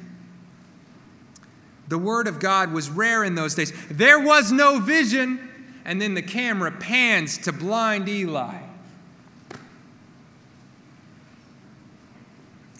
The 1.88 1.98
Word 1.98 2.26
of 2.26 2.40
God 2.40 2.72
was 2.72 2.90
rare 2.90 3.22
in 3.22 3.36
those 3.36 3.54
days. 3.54 3.72
There 3.88 4.18
was 4.18 4.50
no 4.50 4.80
vision, 4.80 5.48
and 5.84 6.02
then 6.02 6.14
the 6.14 6.22
camera 6.22 6.72
pans 6.72 7.38
to 7.38 7.52
blind 7.52 8.08
Eli. 8.08 8.56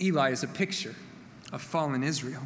Eli 0.01 0.31
is 0.31 0.43
a 0.43 0.49
picture 0.49 0.95
of 1.53 1.63
fallen 1.63 2.03
Israel. 2.03 2.43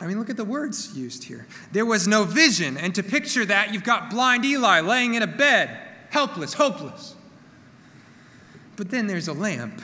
I 0.00 0.06
mean, 0.06 0.18
look 0.18 0.30
at 0.30 0.36
the 0.36 0.44
words 0.44 0.96
used 0.96 1.24
here. 1.24 1.46
There 1.72 1.84
was 1.84 2.06
no 2.06 2.22
vision, 2.24 2.76
and 2.76 2.94
to 2.94 3.02
picture 3.02 3.44
that, 3.46 3.74
you've 3.74 3.82
got 3.82 4.10
blind 4.10 4.44
Eli 4.44 4.80
laying 4.80 5.14
in 5.14 5.22
a 5.22 5.26
bed, 5.26 5.76
helpless, 6.10 6.54
hopeless. 6.54 7.16
But 8.78 8.90
then 8.90 9.08
there's 9.08 9.26
a 9.26 9.32
lamp, 9.32 9.82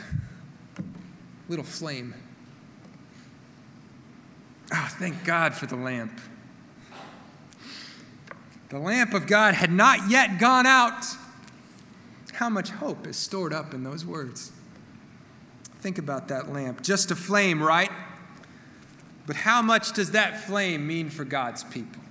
little 1.48 1.64
flame. 1.64 2.14
Oh, 4.72 4.88
thank 5.00 5.24
God 5.24 5.52
for 5.52 5.66
the 5.66 5.74
lamp. 5.74 6.20
The 8.68 8.78
lamp 8.78 9.12
of 9.12 9.26
God 9.26 9.54
had 9.54 9.72
not 9.72 10.08
yet 10.08 10.38
gone 10.38 10.64
out. 10.64 11.04
How 12.34 12.48
much 12.48 12.70
hope 12.70 13.08
is 13.08 13.16
stored 13.16 13.52
up 13.52 13.74
in 13.74 13.82
those 13.82 14.06
words? 14.06 14.52
Think 15.80 15.98
about 15.98 16.28
that 16.28 16.52
lamp. 16.52 16.80
Just 16.80 17.10
a 17.10 17.16
flame, 17.16 17.60
right? 17.60 17.90
But 19.26 19.34
how 19.34 19.60
much 19.60 19.92
does 19.92 20.12
that 20.12 20.44
flame 20.44 20.86
mean 20.86 21.10
for 21.10 21.24
God's 21.24 21.64
people? 21.64 22.02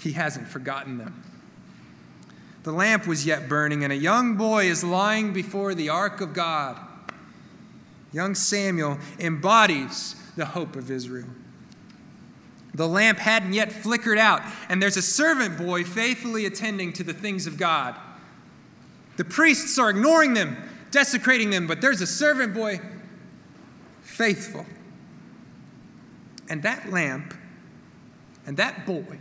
He 0.00 0.12
hasn't 0.12 0.48
forgotten 0.48 0.98
them. 0.98 1.25
The 2.66 2.72
lamp 2.72 3.06
was 3.06 3.24
yet 3.24 3.48
burning, 3.48 3.84
and 3.84 3.92
a 3.92 3.96
young 3.96 4.34
boy 4.34 4.64
is 4.64 4.82
lying 4.82 5.32
before 5.32 5.72
the 5.72 5.88
ark 5.88 6.20
of 6.20 6.32
God. 6.32 6.76
Young 8.12 8.34
Samuel 8.34 8.98
embodies 9.20 10.16
the 10.34 10.46
hope 10.46 10.74
of 10.74 10.90
Israel. 10.90 11.28
The 12.74 12.88
lamp 12.88 13.18
hadn't 13.18 13.52
yet 13.52 13.70
flickered 13.70 14.18
out, 14.18 14.42
and 14.68 14.82
there's 14.82 14.96
a 14.96 15.02
servant 15.02 15.56
boy 15.56 15.84
faithfully 15.84 16.44
attending 16.44 16.92
to 16.94 17.04
the 17.04 17.14
things 17.14 17.46
of 17.46 17.56
God. 17.56 17.94
The 19.16 19.24
priests 19.24 19.78
are 19.78 19.88
ignoring 19.88 20.34
them, 20.34 20.56
desecrating 20.90 21.50
them, 21.50 21.68
but 21.68 21.80
there's 21.80 22.00
a 22.00 22.06
servant 22.06 22.52
boy, 22.52 22.80
faithful. 24.02 24.66
And 26.50 26.64
that 26.64 26.90
lamp 26.90 27.32
and 28.44 28.56
that 28.56 28.84
boy, 28.86 29.20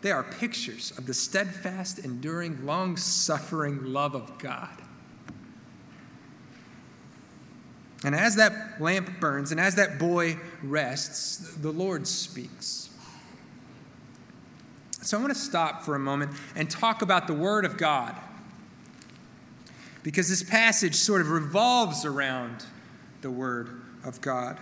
they 0.00 0.12
are 0.12 0.22
pictures 0.22 0.92
of 0.96 1.06
the 1.06 1.14
steadfast, 1.14 1.98
enduring, 1.98 2.64
long 2.64 2.96
suffering 2.96 3.84
love 3.92 4.14
of 4.14 4.38
God. 4.38 4.70
And 8.04 8.14
as 8.14 8.36
that 8.36 8.80
lamp 8.80 9.18
burns 9.18 9.50
and 9.50 9.60
as 9.60 9.74
that 9.74 9.98
boy 9.98 10.38
rests, 10.62 11.56
the 11.56 11.72
Lord 11.72 12.06
speaks. 12.06 12.90
So 15.02 15.16
I 15.18 15.20
want 15.20 15.32
to 15.32 15.38
stop 15.38 15.82
for 15.82 15.94
a 15.94 15.98
moment 15.98 16.32
and 16.54 16.70
talk 16.70 17.02
about 17.02 17.26
the 17.26 17.34
Word 17.34 17.64
of 17.64 17.76
God. 17.76 18.14
Because 20.04 20.28
this 20.28 20.44
passage 20.44 20.94
sort 20.94 21.20
of 21.20 21.30
revolves 21.30 22.04
around 22.04 22.64
the 23.20 23.30
Word 23.30 23.82
of 24.04 24.20
God. 24.20 24.58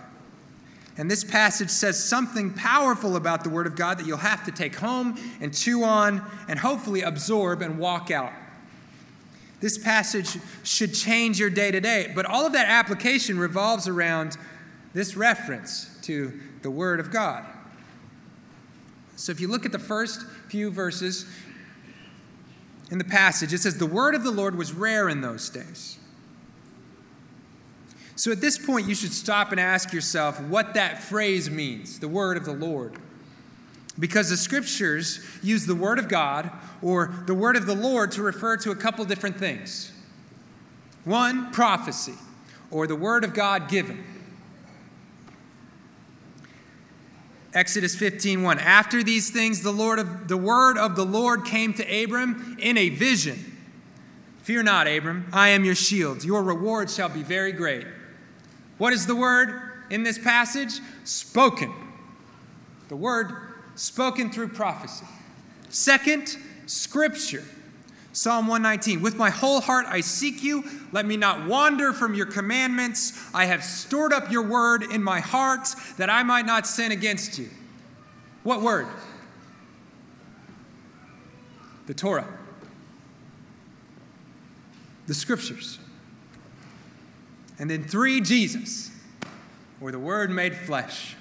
And 0.99 1.11
this 1.11 1.25
passage 1.25 1.69
says 1.69 2.03
something 2.03 2.55
powerful 2.55 3.17
about 3.17 3.45
the 3.45 3.51
Word 3.51 3.67
of 3.67 3.77
God 3.77 3.99
that 3.99 4.07
you'll 4.07 4.17
have 4.17 4.45
to 4.45 4.53
take 4.53 4.77
home 4.77 5.19
and 5.41 5.55
chew 5.55 5.85
on 5.85 6.23
and 6.49 6.59
hopefully 6.59 7.03
absorb 7.03 7.61
and 7.61 7.79
walk 7.79 8.11
out. 8.11 8.33
This 9.61 9.77
passage 9.79 10.39
should 10.63 10.95
change 10.95 11.39
your 11.39 11.51
day 11.51 11.71
to 11.71 11.81
day, 11.81 12.13
but 12.15 12.25
all 12.25 12.47
of 12.47 12.53
that 12.53 12.69
application 12.69 13.39
revolves 13.39 13.89
around 13.89 14.37
this 14.95 15.17
reference 15.17 15.91
to 16.03 16.39
the 16.63 16.71
Word 16.71 17.01
of 17.01 17.11
God. 17.11 17.45
So 19.17 19.33
if 19.33 19.41
you 19.41 19.49
look 19.49 19.67
at 19.67 19.73
the 19.73 19.79
first 19.79 20.27
few 20.49 20.71
verses 20.71 21.27
in 22.91 22.99
the 22.99 23.05
passage, 23.05 23.53
it 23.53 23.59
says, 23.59 23.79
The 23.79 23.87
Word 23.87 24.15
of 24.15 24.25
the 24.25 24.31
Lord 24.31 24.57
was 24.57 24.73
rare 24.73 25.09
in 25.09 25.21
those 25.21 25.49
days. 25.51 25.96
So 28.17 28.33
at 28.33 28.41
this 28.41 28.57
point, 28.57 28.89
you 28.89 28.95
should 28.95 29.13
stop 29.13 29.53
and 29.53 29.61
ask 29.61 29.93
yourself 29.93 30.41
what 30.41 30.73
that 30.75 31.03
phrase 31.03 31.51
means, 31.51 31.99
the 31.99 32.09
Word 32.09 32.39
of 32.39 32.47
the 32.47 32.55
Lord. 32.55 32.95
Because 33.99 34.31
the 34.31 34.39
scriptures 34.39 35.21
use 35.43 35.67
the 35.67 35.75
Word 35.75 35.99
of 35.99 36.09
God 36.09 36.51
or 36.81 37.15
the 37.27 37.35
Word 37.35 37.57
of 37.57 37.67
the 37.67 37.75
Lord 37.75 38.13
to 38.13 38.23
refer 38.23 38.57
to 38.59 38.71
a 38.71 38.75
couple 38.75 39.05
different 39.05 39.37
things. 39.37 39.93
One, 41.05 41.53
prophecy, 41.53 42.15
or 42.71 42.87
the 42.87 42.97
Word 42.97 43.23
of 43.23 43.35
God 43.35 43.69
given. 43.69 44.03
Exodus 47.53 47.95
15:1 47.97 48.59
After 48.59 49.03
these 49.03 49.31
things 49.31 49.63
the 49.63 49.73
Lord 49.73 49.99
of 49.99 50.29
the 50.29 50.37
word 50.37 50.77
of 50.77 50.95
the 50.95 51.07
Lord 51.07 51.47
came 51.47 51.73
to 51.75 52.05
Abram 52.05 52.57
in 52.61 52.77
a 52.77 52.91
vision. 52.91 53.57
Fear 54.43 54.65
not, 54.65 54.87
Abram, 54.87 55.27
I 55.33 55.49
am 55.49 55.65
your 55.65 55.75
shield. 55.75 56.23
Your 56.23 56.43
reward 56.43 56.91
shall 56.91 57.09
be 57.09 57.23
very 57.23 57.53
great. 57.53 57.87
What 58.79 58.93
is 58.93 59.07
the 59.07 59.17
word 59.17 59.63
in 59.91 60.03
this 60.03 60.19
passage? 60.19 60.81
Spoken. 61.05 61.73
The 62.89 62.97
word 62.97 63.33
spoken 63.75 64.31
through 64.31 64.49
prophecy. 64.49 65.07
Second, 65.69 66.37
scripture. 66.67 67.45
Psalm 68.13 68.47
119 68.47 69.03
With 69.03 69.17
my 69.17 69.29
whole 69.29 69.61
heart 69.61 69.85
I 69.87 70.01
seek 70.01 70.43
you. 70.43 70.65
Let 70.91 71.05
me 71.05 71.17
not 71.17 71.47
wander 71.47 71.93
from 71.93 72.15
your 72.15 72.27
commandments. 72.27 73.13
I 73.35 73.45
have 73.45 73.63
stored 73.63 74.13
up 74.13 74.31
your 74.31 74.43
word 74.43 74.83
in 74.83 75.03
my 75.03 75.21
heart 75.21 75.69
that 75.99 76.09
I 76.09 76.23
might 76.23 76.47
not 76.47 76.67
sin 76.67 76.93
against 76.93 77.39
you. 77.39 77.51
What 78.43 78.63
word? 78.63 78.87
The 81.87 81.95
Torah, 81.95 82.27
the 85.07 85.15
scriptures. 85.15 85.79
And 87.59 87.71
then 87.71 87.85
three, 87.85 88.21
Jesus, 88.21 88.91
or 89.81 89.91
the 89.93 89.99
word 89.99 90.31
made 90.31 90.55
flesh. 90.55 91.17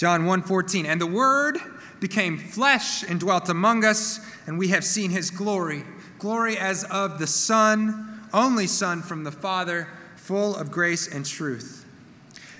John 0.00 0.24
1:14 0.24 0.86
and 0.86 0.98
the 0.98 1.06
word 1.06 1.58
became 2.00 2.38
flesh 2.38 3.02
and 3.02 3.20
dwelt 3.20 3.50
among 3.50 3.84
us 3.84 4.18
and 4.46 4.58
we 4.58 4.68
have 4.68 4.82
seen 4.82 5.10
his 5.10 5.30
glory 5.30 5.84
glory 6.18 6.56
as 6.56 6.84
of 6.84 7.18
the 7.18 7.26
son 7.26 8.26
only 8.32 8.66
son 8.66 9.02
from 9.02 9.24
the 9.24 9.30
father 9.30 9.86
full 10.16 10.56
of 10.56 10.70
grace 10.70 11.06
and 11.06 11.26
truth 11.26 11.84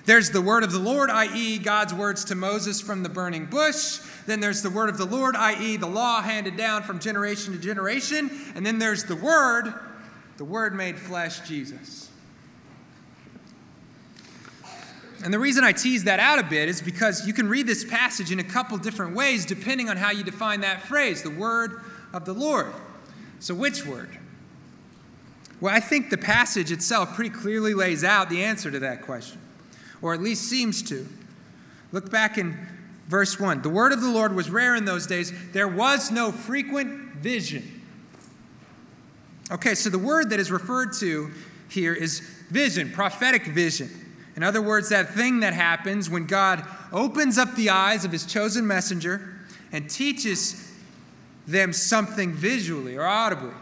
there's 0.05 0.29
the 0.29 0.41
word 0.41 0.63
of 0.63 0.71
the 0.71 0.77
lord 0.77 1.09
i.e. 1.09 1.57
god's 1.57 1.95
words 1.95 2.23
to 2.25 2.35
moses 2.35 2.79
from 2.79 3.01
the 3.01 3.09
burning 3.09 3.47
bush 3.47 3.97
then 4.27 4.39
there's 4.39 4.61
the 4.61 4.69
word 4.69 4.89
of 4.89 4.99
the 4.99 5.05
lord 5.05 5.35
i.e. 5.35 5.77
the 5.77 5.87
law 5.87 6.21
handed 6.21 6.55
down 6.55 6.83
from 6.83 6.99
generation 6.99 7.53
to 7.53 7.59
generation 7.59 8.29
and 8.53 8.63
then 8.63 8.77
there's 8.77 9.05
the 9.05 9.15
word 9.15 9.73
the 10.41 10.45
word 10.45 10.73
made 10.73 10.97
flesh 10.97 11.47
jesus 11.47 12.09
And 15.23 15.31
the 15.31 15.37
reason 15.37 15.63
I 15.63 15.71
tease 15.71 16.05
that 16.05 16.19
out 16.19 16.39
a 16.39 16.43
bit 16.43 16.67
is 16.67 16.81
because 16.81 17.27
you 17.27 17.33
can 17.33 17.47
read 17.47 17.67
this 17.67 17.85
passage 17.85 18.31
in 18.31 18.39
a 18.39 18.43
couple 18.43 18.75
different 18.79 19.15
ways 19.15 19.45
depending 19.45 19.87
on 19.87 19.95
how 19.95 20.09
you 20.09 20.23
define 20.23 20.61
that 20.61 20.81
phrase, 20.81 21.21
the 21.21 21.29
word 21.29 21.79
of 22.11 22.25
the 22.25 22.33
Lord. 22.33 22.73
So, 23.39 23.53
which 23.53 23.85
word? 23.85 24.17
Well, 25.59 25.71
I 25.75 25.79
think 25.79 26.09
the 26.09 26.17
passage 26.17 26.71
itself 26.71 27.13
pretty 27.13 27.29
clearly 27.29 27.75
lays 27.75 28.03
out 28.03 28.31
the 28.31 28.43
answer 28.43 28.71
to 28.71 28.79
that 28.79 29.03
question, 29.03 29.39
or 30.01 30.15
at 30.15 30.23
least 30.23 30.49
seems 30.49 30.81
to. 30.89 31.07
Look 31.91 32.09
back 32.09 32.39
in 32.39 32.57
verse 33.07 33.39
1. 33.39 33.61
The 33.61 33.69
word 33.69 33.91
of 33.91 34.01
the 34.01 34.09
Lord 34.09 34.35
was 34.35 34.49
rare 34.49 34.73
in 34.73 34.85
those 34.85 35.05
days, 35.05 35.31
there 35.51 35.67
was 35.67 36.09
no 36.09 36.31
frequent 36.31 37.13
vision. 37.17 37.80
Okay, 39.49 39.75
so 39.75 39.89
the 39.89 39.99
word 39.99 40.29
that 40.29 40.39
is 40.39 40.51
referred 40.51 40.93
to 40.99 41.31
here 41.69 41.93
is 41.93 42.19
vision, 42.49 42.91
prophetic 42.91 43.45
vision. 43.47 43.89
In 44.35 44.43
other 44.43 44.61
words, 44.61 44.89
that 44.89 45.13
thing 45.13 45.39
that 45.41 45.53
happens 45.53 46.09
when 46.09 46.25
God 46.25 46.63
opens 46.91 47.37
up 47.37 47.55
the 47.55 47.69
eyes 47.69 48.05
of 48.05 48.11
his 48.11 48.25
chosen 48.25 48.67
messenger 48.67 49.35
and 49.71 49.89
teaches 49.89 50.71
them 51.47 51.73
something 51.73 52.33
visually 52.33 52.97
or 52.97 53.05
audibly. 53.05 53.53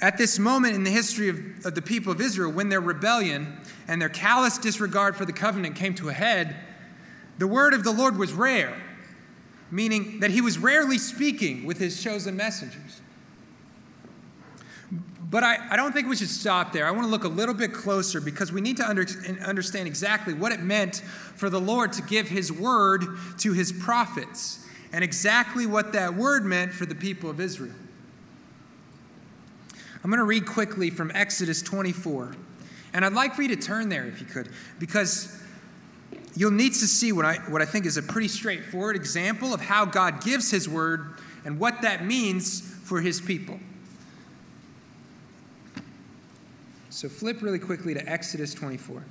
At 0.00 0.16
this 0.16 0.38
moment 0.38 0.74
in 0.74 0.84
the 0.84 0.90
history 0.90 1.28
of, 1.28 1.66
of, 1.66 1.74
the 1.74 1.82
people 1.82 2.12
of 2.12 2.20
Israel, 2.20 2.52
when 2.52 2.68
their 2.68 2.80
rebellion 2.80 3.58
and 3.88 4.00
their 4.00 4.08
callous 4.08 4.58
disregard 4.58 5.16
for 5.16 5.24
the 5.24 5.32
covenant 5.32 5.74
came 5.74 5.94
to 5.96 6.08
a 6.08 6.12
head, 6.12 6.56
the 7.38 7.46
word 7.46 7.74
of 7.74 7.84
the 7.84 7.90
Lord 7.90 8.16
was 8.16 8.32
rare, 8.32 8.80
meaning 9.70 10.20
that 10.20 10.30
he 10.30 10.40
was 10.40 10.58
rarely 10.58 10.98
speaking 10.98 11.66
with 11.66 11.78
his 11.78 12.02
chosen 12.02 12.36
messengers. 12.36 13.00
But 15.30 15.42
I, 15.42 15.58
I 15.70 15.76
don't 15.76 15.92
think 15.92 16.08
we 16.08 16.16
should 16.16 16.30
stop 16.30 16.72
there. 16.72 16.86
I 16.86 16.90
want 16.90 17.04
to 17.04 17.10
look 17.10 17.24
a 17.24 17.28
little 17.28 17.54
bit 17.54 17.72
closer 17.72 18.20
because 18.20 18.50
we 18.50 18.62
need 18.62 18.78
to 18.78 18.88
under, 18.88 19.04
understand 19.44 19.86
exactly 19.86 20.32
what 20.32 20.52
it 20.52 20.60
meant 20.60 20.96
for 21.36 21.50
the 21.50 21.60
Lord 21.60 21.92
to 21.94 22.02
give 22.02 22.28
his 22.28 22.50
word 22.50 23.04
to 23.38 23.52
his 23.52 23.70
prophets 23.70 24.64
and 24.92 25.04
exactly 25.04 25.66
what 25.66 25.92
that 25.92 26.14
word 26.14 26.46
meant 26.46 26.72
for 26.72 26.86
the 26.86 26.94
people 26.94 27.28
of 27.28 27.40
Israel. 27.40 27.74
I'm 30.02 30.10
going 30.10 30.18
to 30.18 30.24
read 30.24 30.46
quickly 30.46 30.88
from 30.88 31.10
Exodus 31.14 31.60
24. 31.60 32.34
And 32.94 33.04
I'd 33.04 33.12
like 33.12 33.34
for 33.34 33.42
you 33.42 33.48
to 33.48 33.56
turn 33.56 33.90
there 33.90 34.06
if 34.06 34.20
you 34.20 34.26
could, 34.26 34.48
because 34.78 35.42
you'll 36.34 36.50
need 36.50 36.72
to 36.72 36.86
see 36.86 37.12
what 37.12 37.26
I, 37.26 37.34
what 37.48 37.60
I 37.60 37.66
think 37.66 37.84
is 37.84 37.98
a 37.98 38.02
pretty 38.02 38.28
straightforward 38.28 38.96
example 38.96 39.52
of 39.52 39.60
how 39.60 39.84
God 39.84 40.24
gives 40.24 40.50
his 40.50 40.68
word 40.68 41.18
and 41.44 41.60
what 41.60 41.82
that 41.82 42.06
means 42.06 42.60
for 42.84 43.02
his 43.02 43.20
people. 43.20 43.60
So 46.98 47.08
flip 47.08 47.42
really 47.42 47.60
quickly 47.60 47.94
to 47.94 48.04
Exodus 48.10 48.52
24. 48.54 49.04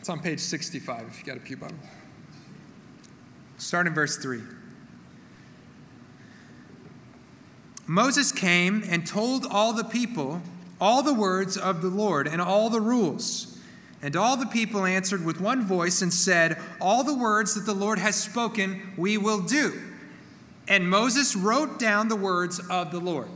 It's 0.00 0.08
on 0.10 0.20
page 0.20 0.38
65 0.38 1.06
if 1.08 1.20
you 1.20 1.24
got 1.24 1.38
a 1.38 1.40
Pew 1.40 1.56
Bible. 1.56 1.74
Start 3.56 3.86
in 3.86 3.94
verse 3.94 4.18
3. 4.18 4.42
Moses 7.86 8.32
came 8.32 8.84
and 8.86 9.06
told 9.06 9.46
all 9.50 9.72
the 9.72 9.84
people 9.84 10.42
all 10.78 11.02
the 11.02 11.14
words 11.14 11.56
of 11.56 11.80
the 11.80 11.88
Lord 11.88 12.28
and 12.28 12.42
all 12.42 12.68
the 12.68 12.82
rules. 12.82 13.51
And 14.02 14.16
all 14.16 14.36
the 14.36 14.46
people 14.46 14.84
answered 14.84 15.24
with 15.24 15.40
one 15.40 15.64
voice 15.64 16.02
and 16.02 16.12
said, 16.12 16.60
All 16.80 17.04
the 17.04 17.14
words 17.14 17.54
that 17.54 17.66
the 17.66 17.74
Lord 17.74 18.00
has 18.00 18.16
spoken, 18.16 18.92
we 18.96 19.16
will 19.16 19.40
do. 19.40 19.80
And 20.66 20.90
Moses 20.90 21.36
wrote 21.36 21.78
down 21.78 22.08
the 22.08 22.16
words 22.16 22.58
of 22.68 22.90
the 22.90 22.98
Lord. 22.98 23.28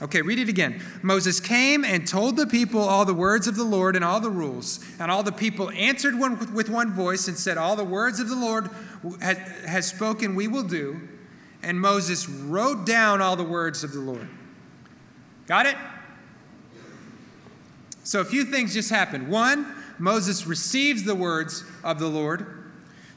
Okay, 0.00 0.22
read 0.22 0.38
it 0.38 0.48
again. 0.48 0.80
Moses 1.02 1.40
came 1.40 1.84
and 1.84 2.06
told 2.06 2.36
the 2.36 2.46
people 2.46 2.80
all 2.80 3.04
the 3.04 3.14
words 3.14 3.48
of 3.48 3.56
the 3.56 3.64
Lord 3.64 3.96
and 3.96 4.04
all 4.04 4.20
the 4.20 4.30
rules. 4.30 4.84
And 5.00 5.10
all 5.10 5.22
the 5.24 5.32
people 5.32 5.70
answered 5.70 6.18
one, 6.18 6.54
with 6.54 6.68
one 6.68 6.92
voice 6.92 7.26
and 7.26 7.36
said, 7.36 7.58
All 7.58 7.74
the 7.76 7.84
words 7.84 8.20
of 8.20 8.28
the 8.28 8.36
Lord 8.36 8.70
has, 9.20 9.38
has 9.66 9.86
spoken, 9.86 10.34
we 10.34 10.46
will 10.46 10.62
do. 10.62 11.00
And 11.62 11.80
Moses 11.80 12.28
wrote 12.28 12.86
down 12.86 13.20
all 13.20 13.34
the 13.34 13.44
words 13.44 13.82
of 13.82 13.92
the 13.92 13.98
Lord. 13.98 14.28
Got 15.46 15.66
it? 15.66 15.76
So 18.08 18.22
a 18.22 18.24
few 18.24 18.46
things 18.46 18.72
just 18.72 18.88
happened. 18.88 19.28
One, 19.28 19.70
Moses 19.98 20.46
receives 20.46 21.04
the 21.04 21.14
words 21.14 21.62
of 21.84 21.98
the 21.98 22.06
Lord. 22.06 22.72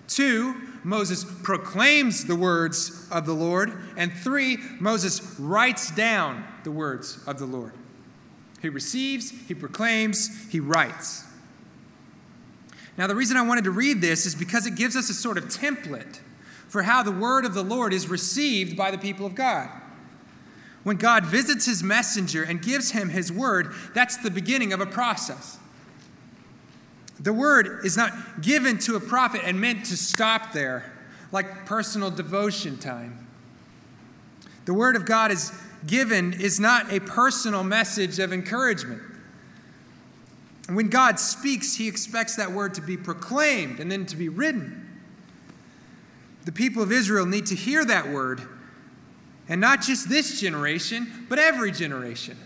Two, 0.09 0.53
Moses 0.83 1.23
proclaims 1.23 2.25
the 2.25 2.35
words 2.35 3.07
of 3.09 3.25
the 3.25 3.31
Lord. 3.31 3.71
And 3.95 4.11
three, 4.11 4.57
Moses 4.81 5.39
writes 5.39 5.91
down 5.91 6.43
the 6.65 6.71
words 6.71 7.23
of 7.25 7.39
the 7.39 7.45
Lord. 7.45 7.71
He 8.61 8.67
receives, 8.67 9.31
he 9.47 9.53
proclaims, 9.53 10.51
he 10.51 10.59
writes. 10.59 11.23
Now, 12.97 13.07
the 13.07 13.15
reason 13.15 13.37
I 13.37 13.43
wanted 13.43 13.63
to 13.63 13.71
read 13.71 14.01
this 14.01 14.25
is 14.25 14.35
because 14.35 14.65
it 14.65 14.75
gives 14.75 14.97
us 14.97 15.09
a 15.09 15.13
sort 15.13 15.37
of 15.37 15.45
template 15.45 16.19
for 16.67 16.83
how 16.83 17.01
the 17.01 17.13
word 17.13 17.45
of 17.45 17.53
the 17.53 17.63
Lord 17.63 17.93
is 17.93 18.09
received 18.09 18.75
by 18.75 18.91
the 18.91 18.97
people 18.97 19.25
of 19.25 19.35
God. 19.35 19.69
When 20.83 20.97
God 20.97 21.25
visits 21.25 21.65
his 21.65 21.83
messenger 21.83 22.43
and 22.43 22.61
gives 22.61 22.91
him 22.91 23.09
his 23.09 23.31
word, 23.31 23.73
that's 23.93 24.17
the 24.17 24.31
beginning 24.31 24.73
of 24.73 24.81
a 24.81 24.85
process. 24.85 25.59
The 27.19 27.33
word 27.33 27.85
is 27.85 27.95
not 27.95 28.41
given 28.41 28.79
to 28.79 28.95
a 28.95 28.99
prophet 28.99 29.41
and 29.43 29.61
meant 29.61 29.85
to 29.85 29.97
stop 29.97 30.53
there, 30.53 30.91
like 31.31 31.65
personal 31.65 32.09
devotion 32.09 32.77
time. 32.77 33.27
The 34.65 34.73
word 34.73 34.95
of 34.95 35.05
God 35.05 35.31
is 35.31 35.51
given 35.85 36.33
is 36.33 36.59
not 36.59 36.91
a 36.91 36.99
personal 36.99 37.63
message 37.63 38.17
of 38.19 38.33
encouragement. 38.33 39.01
When 40.69 40.89
God 40.89 41.19
speaks, 41.19 41.75
he 41.75 41.87
expects 41.87 42.35
that 42.37 42.51
word 42.51 42.73
to 42.75 42.81
be 42.81 42.97
proclaimed 42.97 43.79
and 43.79 43.91
then 43.91 44.05
to 44.07 44.15
be 44.15 44.29
written. 44.29 44.87
The 46.45 46.51
people 46.51 46.81
of 46.81 46.91
Israel 46.91 47.25
need 47.25 47.45
to 47.47 47.55
hear 47.55 47.85
that 47.85 48.09
word, 48.09 48.41
and 49.51 49.59
not 49.59 49.81
just 49.81 50.07
this 50.07 50.39
generation, 50.39 51.25
but 51.27 51.37
every 51.37 51.73
generation. 51.73 52.37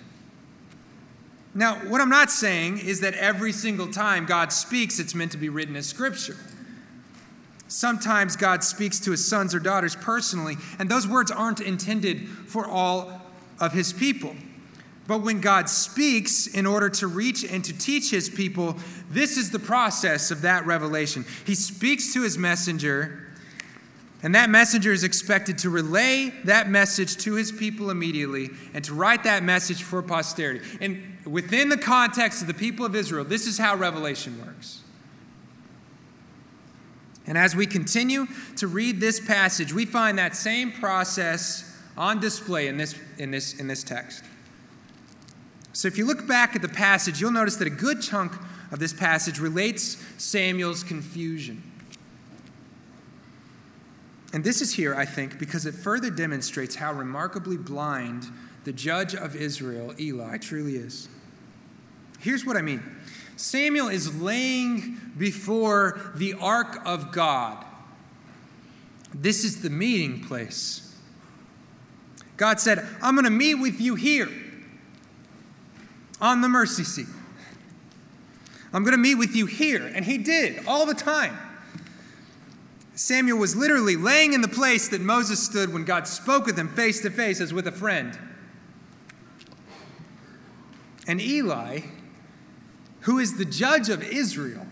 Now, 1.54 1.76
what 1.88 2.02
I'm 2.02 2.10
not 2.10 2.32
saying 2.32 2.80
is 2.80 3.02
that 3.02 3.14
every 3.14 3.52
single 3.52 3.88
time 3.88 4.26
God 4.26 4.52
speaks, 4.52 4.98
it's 4.98 5.14
meant 5.14 5.32
to 5.34 5.38
be 5.38 5.48
written 5.48 5.76
as 5.76 5.86
scripture. 5.86 6.36
Sometimes 7.68 8.36
God 8.36 8.64
speaks 8.64 9.00
to 9.02 9.12
his 9.12 9.24
sons 9.24 9.54
or 9.54 9.60
daughters 9.60 9.96
personally, 9.96 10.58
and 10.80 10.90
those 10.90 11.08
words 11.08 11.30
aren't 11.30 11.60
intended 11.60 12.28
for 12.28 12.66
all 12.66 13.22
of 13.60 13.72
his 13.72 13.94
people. 13.94 14.36
But 15.06 15.22
when 15.22 15.42
God 15.42 15.70
speaks 15.70 16.48
in 16.48 16.66
order 16.66 16.90
to 16.90 17.06
reach 17.06 17.44
and 17.44 17.64
to 17.66 17.78
teach 17.78 18.10
his 18.10 18.30
people, 18.30 18.78
this 19.12 19.38
is 19.38 19.52
the 19.52 19.60
process 19.60 20.32
of 20.32 20.42
that 20.42 20.66
revelation. 20.66 21.24
He 21.46 21.54
speaks 21.54 22.14
to 22.16 22.24
his 22.24 22.36
messenger, 22.36 23.25
and 24.26 24.34
that 24.34 24.50
messenger 24.50 24.92
is 24.92 25.04
expected 25.04 25.60
to 25.60 25.70
relay 25.70 26.32
that 26.46 26.68
message 26.68 27.16
to 27.18 27.36
his 27.36 27.52
people 27.52 27.92
immediately 27.92 28.50
and 28.74 28.84
to 28.84 28.96
write 28.96 29.24
that 29.26 29.44
message 29.44 29.84
for 29.84 30.02
posterity. 30.02 30.66
And 30.82 31.20
within 31.28 31.70
the 31.70 31.78
context 31.78 32.42
of 32.42 32.48
the 32.48 32.56
people 32.56 32.88
of 32.88 32.96
Israel, 32.96 33.24
this 33.24 33.46
is 33.46 33.60
how 33.60 33.76
revelation 33.76 34.44
works. 34.44 34.82
And 37.28 37.38
as 37.38 37.56
we 37.56 37.68
continue 37.68 38.26
to 38.56 38.66
read 38.66 39.00
this 39.00 39.20
passage, 39.20 39.72
we 39.72 39.86
find 39.86 40.18
that 40.18 40.36
same 40.36 40.72
process 40.72 41.80
on 41.96 42.20
display 42.20 42.68
in 42.68 42.78
this, 42.78 42.96
in 43.20 43.30
this, 43.30 43.60
in 43.60 43.68
this 43.68 43.84
text. 43.84 44.24
So 45.72 45.88
if 45.88 46.00
you 46.00 46.06
look 46.08 46.26
back 46.26 46.56
at 46.56 46.64
the 46.64 46.68
passage, 46.68 47.22
you'll 47.22 47.30
notice 47.30 47.58
that 47.58 47.68
a 47.68 47.70
good 47.70 48.02
chunk 48.02 48.34
of 48.72 48.80
this 48.80 48.92
passage 48.92 49.38
relates 49.38 50.04
Samuel's 50.18 50.84
confusion. 50.84 51.62
And 54.36 54.44
this 54.44 54.62
is 54.62 54.74
here, 54.74 54.94
I 54.94 55.06
think, 55.06 55.40
because 55.40 55.66
it 55.66 55.74
further 55.74 56.10
demonstrates 56.10 56.76
how 56.76 56.92
remarkably 56.92 57.56
blind 57.56 58.26
the 58.66 58.74
judge 58.74 59.16
of 59.16 59.34
Israel, 59.34 59.94
Eli, 59.98 60.40
truly 60.40 60.76
is. 60.76 61.08
Here's 62.20 62.46
what 62.46 62.58
I 62.58 62.62
mean 62.62 62.84
Samuel 63.38 63.88
is 63.88 64.14
laying 64.22 65.00
before 65.18 66.02
the 66.16 66.34
ark 66.34 66.82
of 66.84 67.14
God. 67.14 67.64
This 69.14 69.46
is 69.46 69.62
the 69.62 69.70
meeting 69.70 70.20
place. 70.20 70.94
God 72.36 72.60
said, 72.60 72.86
I'm 73.02 73.16
going 73.16 73.24
to 73.24 73.32
meet 73.32 73.56
with 73.56 73.80
you 73.80 73.96
here 73.96 74.28
on 76.20 76.42
the 76.42 76.50
mercy 76.50 76.84
seat. 76.84 77.08
I'm 78.74 78.84
going 78.84 78.92
to 78.92 79.02
meet 79.02 79.16
with 79.16 79.34
you 79.34 79.46
here. 79.46 79.90
And 79.96 80.04
he 80.04 80.18
did 80.18 80.68
all 80.68 80.86
the 80.86 80.94
time. 80.94 81.38
Samuel 82.96 83.38
was 83.38 83.56
literally 83.56 83.96
laying 83.96 84.34
in 84.34 84.42
the 84.42 84.48
place 84.48 84.88
that 84.90 85.02
Moses 85.02 85.44
stood 85.44 85.72
when 85.72 85.84
God 85.84 86.08
spoke 86.08 86.46
with 86.46 86.58
him 86.58 86.70
face 86.70 87.02
to 87.02 87.10
face 87.10 87.40
as 87.40 87.54
with 87.54 87.68
a 87.68 87.72
friend. 87.72 88.18
And 91.08 91.22
Eli 91.22 91.82
who 93.06 93.20
is 93.20 93.38
the 93.38 93.46
judge 93.46 93.90
of 93.90 94.02
Israel, 94.02 94.66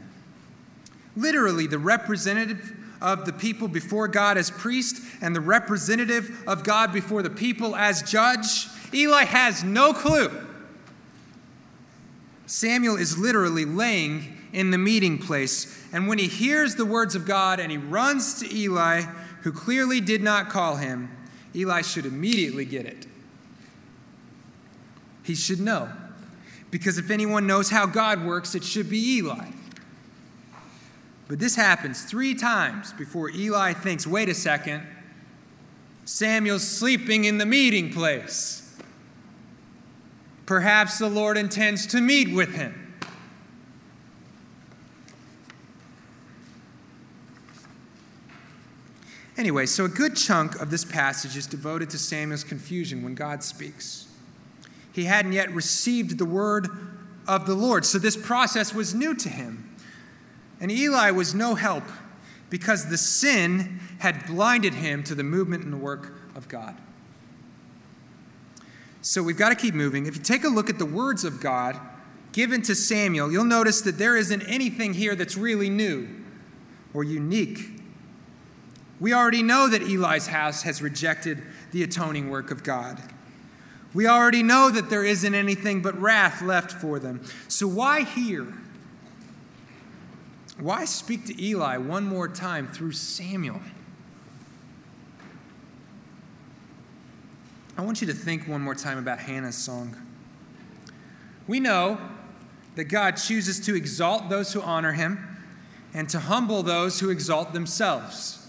literally 1.15 1.67
the 1.67 1.77
representative 1.77 2.75
of 2.99 3.25
the 3.27 3.33
people 3.33 3.67
before 3.67 4.07
God 4.07 4.39
as 4.39 4.49
priest 4.49 5.03
and 5.21 5.35
the 5.35 5.41
representative 5.41 6.43
of 6.47 6.63
God 6.63 6.91
before 6.91 7.21
the 7.21 7.29
people 7.29 7.75
as 7.75 8.01
judge, 8.01 8.67
Eli 8.91 9.25
has 9.25 9.63
no 9.63 9.93
clue. 9.93 10.31
Samuel 12.47 12.95
is 12.95 13.19
literally 13.19 13.65
laying 13.65 14.35
in 14.53 14.71
the 14.71 14.77
meeting 14.77 15.17
place, 15.17 15.83
and 15.91 16.07
when 16.07 16.19
he 16.19 16.27
hears 16.27 16.75
the 16.75 16.85
words 16.85 17.15
of 17.15 17.25
God 17.25 17.59
and 17.59 17.71
he 17.71 17.77
runs 17.77 18.39
to 18.39 18.55
Eli, 18.55 19.01
who 19.41 19.51
clearly 19.51 19.99
did 19.99 20.21
not 20.21 20.49
call 20.49 20.77
him, 20.77 21.09
Eli 21.55 21.81
should 21.81 22.05
immediately 22.05 22.63
get 22.63 22.85
it. 22.85 23.07
He 25.23 25.35
should 25.35 25.59
know 25.59 25.89
because 26.73 26.97
if 26.97 27.11
anyone 27.11 27.45
knows 27.45 27.69
how 27.69 27.85
God 27.85 28.25
works, 28.25 28.55
it 28.55 28.63
should 28.63 28.89
be 28.89 29.17
Eli. 29.17 29.51
But 31.27 31.39
this 31.39 31.55
happens 31.55 32.03
three 32.03 32.33
times 32.35 32.93
before 32.93 33.29
Eli 33.29 33.73
thinks, 33.73 34.07
wait 34.07 34.27
a 34.27 34.33
second, 34.33 34.85
Samuel's 36.05 36.67
sleeping 36.67 37.25
in 37.25 37.37
the 37.37 37.45
meeting 37.45 37.93
place. 37.93 38.75
Perhaps 40.45 40.97
the 40.97 41.07
Lord 41.07 41.37
intends 41.37 41.87
to 41.87 42.01
meet 42.01 42.33
with 42.33 42.55
him. 42.55 42.82
Anyway, 49.37 49.65
so 49.65 49.85
a 49.85 49.89
good 49.89 50.15
chunk 50.15 50.59
of 50.61 50.69
this 50.69 50.85
passage 50.85 51.35
is 51.35 51.47
devoted 51.47 51.89
to 51.89 51.97
Samuel's 51.97 52.43
confusion 52.43 53.03
when 53.03 53.15
God 53.15 53.43
speaks. 53.43 54.07
He 54.91 55.05
hadn't 55.05 55.33
yet 55.33 55.51
received 55.51 56.19
the 56.19 56.25
word 56.25 56.69
of 57.27 57.47
the 57.47 57.55
Lord. 57.55 57.85
So 57.85 57.97
this 57.97 58.15
process 58.15 58.73
was 58.73 58.93
new 58.93 59.15
to 59.15 59.29
him. 59.29 59.75
And 60.61 60.71
Eli 60.71 61.11
was 61.11 61.33
no 61.33 61.55
help 61.55 61.83
because 62.49 62.89
the 62.89 62.97
sin 62.97 63.79
had 63.99 64.27
blinded 64.27 64.75
him 64.75 65.03
to 65.05 65.15
the 65.15 65.23
movement 65.23 65.63
and 65.63 65.73
the 65.73 65.77
work 65.77 66.13
of 66.35 66.47
God. 66.47 66.75
So 69.01 69.23
we've 69.23 69.37
got 69.37 69.49
to 69.49 69.55
keep 69.55 69.73
moving. 69.73 70.05
If 70.05 70.15
you 70.15 70.21
take 70.21 70.43
a 70.43 70.49
look 70.49 70.69
at 70.69 70.77
the 70.77 70.85
words 70.85 71.25
of 71.25 71.41
God 71.41 71.79
given 72.31 72.61
to 72.61 72.75
Samuel, 72.75 73.31
you'll 73.31 73.43
notice 73.43 73.81
that 73.81 73.97
there 73.97 74.15
isn't 74.15 74.43
anything 74.43 74.93
here 74.93 75.15
that's 75.15 75.35
really 75.35 75.69
new 75.69 76.07
or 76.93 77.03
unique. 77.03 77.72
We 79.03 79.11
already 79.11 79.43
know 79.43 79.67
that 79.67 79.81
Eli's 79.81 80.27
house 80.27 80.61
has 80.61 80.81
rejected 80.81 81.43
the 81.73 81.83
atoning 81.83 82.29
work 82.29 82.51
of 82.51 82.63
God. 82.63 83.01
We 83.93 84.07
already 84.07 84.43
know 84.43 84.69
that 84.69 84.89
there 84.89 85.03
isn't 85.03 85.35
anything 85.35 85.81
but 85.81 85.99
wrath 85.99 86.41
left 86.41 86.71
for 86.71 86.99
them. 86.99 87.21
So 87.49 87.67
why 87.67 88.03
here? 88.03 88.47
Why 90.57 90.85
speak 90.85 91.25
to 91.25 91.43
Eli 91.43 91.75
one 91.75 92.05
more 92.05 92.29
time 92.29 92.65
through 92.65 92.93
Samuel? 92.93 93.59
I 97.77 97.81
want 97.81 97.99
you 97.99 98.07
to 98.07 98.13
think 98.13 98.47
one 98.47 98.61
more 98.61 98.73
time 98.73 98.97
about 98.97 99.19
Hannah's 99.19 99.57
song. 99.57 99.97
We 101.45 101.59
know 101.59 101.99
that 102.75 102.85
God 102.85 103.17
chooses 103.17 103.59
to 103.65 103.75
exalt 103.75 104.29
those 104.29 104.53
who 104.53 104.61
honor 104.61 104.93
him 104.93 105.19
and 105.93 106.07
to 106.07 106.19
humble 106.19 106.63
those 106.63 107.01
who 107.01 107.09
exalt 107.09 107.51
themselves. 107.51 108.39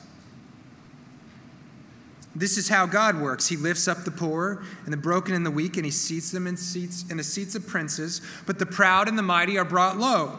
This 2.37 2.59
is 2.59 2.69
how 2.69 2.87
God 2.87 3.21
works. 3.21 3.47
He 3.47 3.57
lifts 3.57 3.87
up 3.87 4.05
the 4.05 4.11
poor 4.11 4.63
and 4.85 4.93
the 4.93 4.97
broken 4.99 5.35
and 5.35 5.47
the 5.47 5.51
weak, 5.51 5.77
and 5.77 5.85
he 5.85 5.91
seats 5.93 6.31
them 6.31 6.47
in 6.47 6.57
seats 6.57 7.05
in 7.09 7.17
the 7.17 7.25
seats 7.25 7.55
of 7.55 7.67
princes, 7.67 8.21
but 8.47 8.59
the 8.59 8.67
proud 8.67 9.09
and 9.09 9.17
the 9.17 9.23
mighty 9.23 9.57
are 9.57 9.65
brought 9.65 9.99
low. 9.99 10.39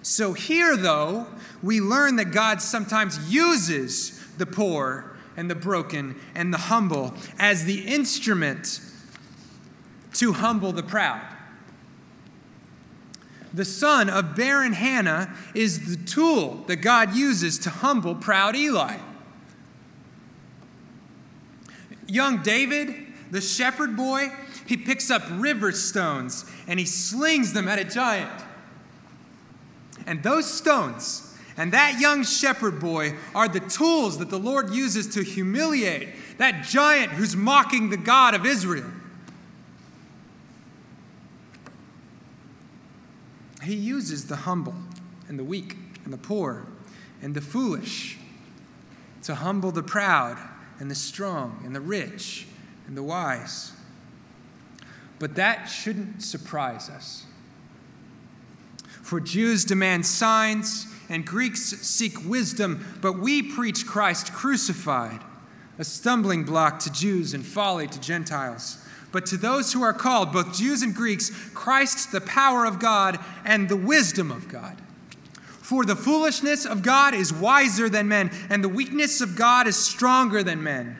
So 0.00 0.32
here, 0.32 0.76
though, 0.76 1.26
we 1.62 1.80
learn 1.80 2.16
that 2.16 2.26
God 2.26 2.62
sometimes 2.62 3.32
uses 3.32 4.22
the 4.38 4.46
poor 4.46 5.16
and 5.36 5.50
the 5.50 5.54
broken 5.54 6.16
and 6.34 6.52
the 6.52 6.58
humble 6.58 7.12
as 7.38 7.64
the 7.64 7.80
instrument 7.80 8.80
to 10.14 10.32
humble 10.32 10.72
the 10.72 10.82
proud. 10.82 11.20
The 13.52 13.64
son 13.64 14.08
of 14.08 14.36
barren 14.36 14.74
Hannah 14.74 15.34
is 15.54 15.96
the 15.96 16.04
tool 16.04 16.64
that 16.68 16.76
God 16.76 17.14
uses 17.14 17.58
to 17.60 17.70
humble 17.70 18.14
proud 18.14 18.54
Eli. 18.54 18.98
Young 22.06 22.42
David, 22.42 22.94
the 23.30 23.40
shepherd 23.40 23.96
boy, 23.96 24.30
he 24.66 24.76
picks 24.76 25.10
up 25.10 25.22
river 25.30 25.72
stones 25.72 26.44
and 26.66 26.78
he 26.78 26.86
slings 26.86 27.52
them 27.52 27.68
at 27.68 27.78
a 27.78 27.84
giant. 27.84 28.42
And 30.06 30.22
those 30.22 30.52
stones 30.52 31.26
and 31.56 31.72
that 31.72 32.00
young 32.00 32.22
shepherd 32.22 32.78
boy 32.78 33.14
are 33.34 33.48
the 33.48 33.60
tools 33.60 34.18
that 34.18 34.28
the 34.28 34.38
Lord 34.38 34.70
uses 34.70 35.06
to 35.14 35.22
humiliate 35.22 36.08
that 36.38 36.64
giant 36.64 37.12
who's 37.12 37.34
mocking 37.34 37.88
the 37.88 37.96
God 37.96 38.34
of 38.34 38.44
Israel. 38.44 38.90
He 43.62 43.74
uses 43.74 44.26
the 44.26 44.36
humble 44.36 44.74
and 45.28 45.38
the 45.38 45.44
weak 45.44 45.76
and 46.04 46.12
the 46.12 46.18
poor 46.18 46.66
and 47.22 47.34
the 47.34 47.40
foolish 47.40 48.18
to 49.22 49.34
humble 49.34 49.72
the 49.72 49.82
proud 49.82 50.38
and 50.78 50.90
the 50.90 50.94
strong 50.94 51.62
and 51.64 51.74
the 51.74 51.80
rich 51.80 52.46
and 52.86 52.96
the 52.96 53.02
wise. 53.02 53.72
But 55.18 55.34
that 55.36 55.66
shouldn't 55.66 56.22
surprise 56.22 56.90
us. 56.90 57.24
For 59.02 59.20
Jews 59.20 59.64
demand 59.64 60.04
signs 60.04 60.86
and 61.08 61.24
Greeks 61.24 61.62
seek 61.62 62.28
wisdom, 62.28 62.84
but 63.00 63.18
we 63.18 63.42
preach 63.42 63.86
Christ 63.86 64.32
crucified, 64.32 65.20
a 65.78 65.84
stumbling 65.84 66.44
block 66.44 66.80
to 66.80 66.92
Jews 66.92 67.32
and 67.32 67.44
folly 67.44 67.86
to 67.86 68.00
Gentiles. 68.00 68.78
But 69.12 69.24
to 69.26 69.36
those 69.36 69.72
who 69.72 69.82
are 69.82 69.92
called, 69.92 70.32
both 70.32 70.58
Jews 70.58 70.82
and 70.82 70.94
Greeks, 70.94 71.30
Christ 71.54 72.12
the 72.12 72.20
power 72.20 72.64
of 72.66 72.80
God 72.80 73.18
and 73.44 73.68
the 73.68 73.76
wisdom 73.76 74.30
of 74.30 74.48
God. 74.48 74.76
For 75.66 75.84
the 75.84 75.96
foolishness 75.96 76.64
of 76.64 76.84
God 76.84 77.12
is 77.12 77.32
wiser 77.32 77.88
than 77.88 78.06
men, 78.06 78.30
and 78.50 78.62
the 78.62 78.68
weakness 78.68 79.20
of 79.20 79.34
God 79.34 79.66
is 79.66 79.74
stronger 79.76 80.44
than 80.44 80.62
men. 80.62 80.96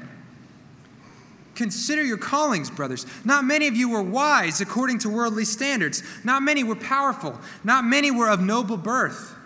Consider 1.55 2.02
your 2.02 2.16
callings, 2.16 2.68
brothers. 2.68 3.07
Not 3.24 3.44
many 3.44 3.68
of 3.68 3.76
you 3.76 3.88
were 3.88 4.02
wise 4.02 4.61
according 4.61 4.98
to 4.98 5.09
worldly 5.09 5.44
standards. 5.44 6.02
Not 6.24 6.42
many 6.42 6.64
were 6.64 6.74
powerful. 6.74 7.38
Not 7.62 7.85
many 7.85 8.11
were 8.11 8.29
of 8.29 8.40
noble 8.40 8.76
birth. 8.76 9.37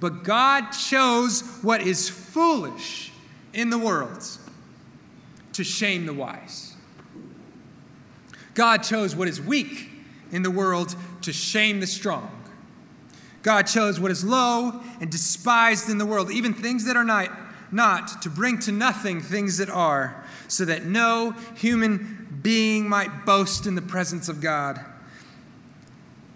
But 0.00 0.22
God 0.22 0.68
chose 0.72 1.40
what 1.62 1.80
is 1.80 2.10
foolish 2.10 3.10
in 3.54 3.70
the 3.70 3.78
world 3.78 4.22
to 5.54 5.64
shame 5.64 6.04
the 6.04 6.12
wise. 6.12 6.76
God 8.52 8.82
chose 8.82 9.16
what 9.16 9.28
is 9.28 9.40
weak 9.40 9.88
in 10.30 10.42
the 10.42 10.50
world 10.50 10.94
to 11.22 11.32
shame 11.32 11.80
the 11.80 11.86
strong. 11.86 12.41
God 13.42 13.62
chose 13.62 13.98
what 13.98 14.10
is 14.10 14.24
low 14.24 14.80
and 15.00 15.10
despised 15.10 15.88
in 15.88 15.98
the 15.98 16.06
world, 16.06 16.30
even 16.30 16.54
things 16.54 16.84
that 16.86 16.96
are 16.96 17.04
not, 17.04 17.30
not 17.72 18.22
to 18.22 18.30
bring 18.30 18.58
to 18.60 18.72
nothing 18.72 19.20
things 19.20 19.58
that 19.58 19.68
are, 19.68 20.24
so 20.48 20.64
that 20.64 20.84
no 20.84 21.32
human 21.56 22.38
being 22.42 22.88
might 22.88 23.24
boast 23.24 23.66
in 23.66 23.74
the 23.74 23.82
presence 23.82 24.28
of 24.28 24.40
God. 24.40 24.80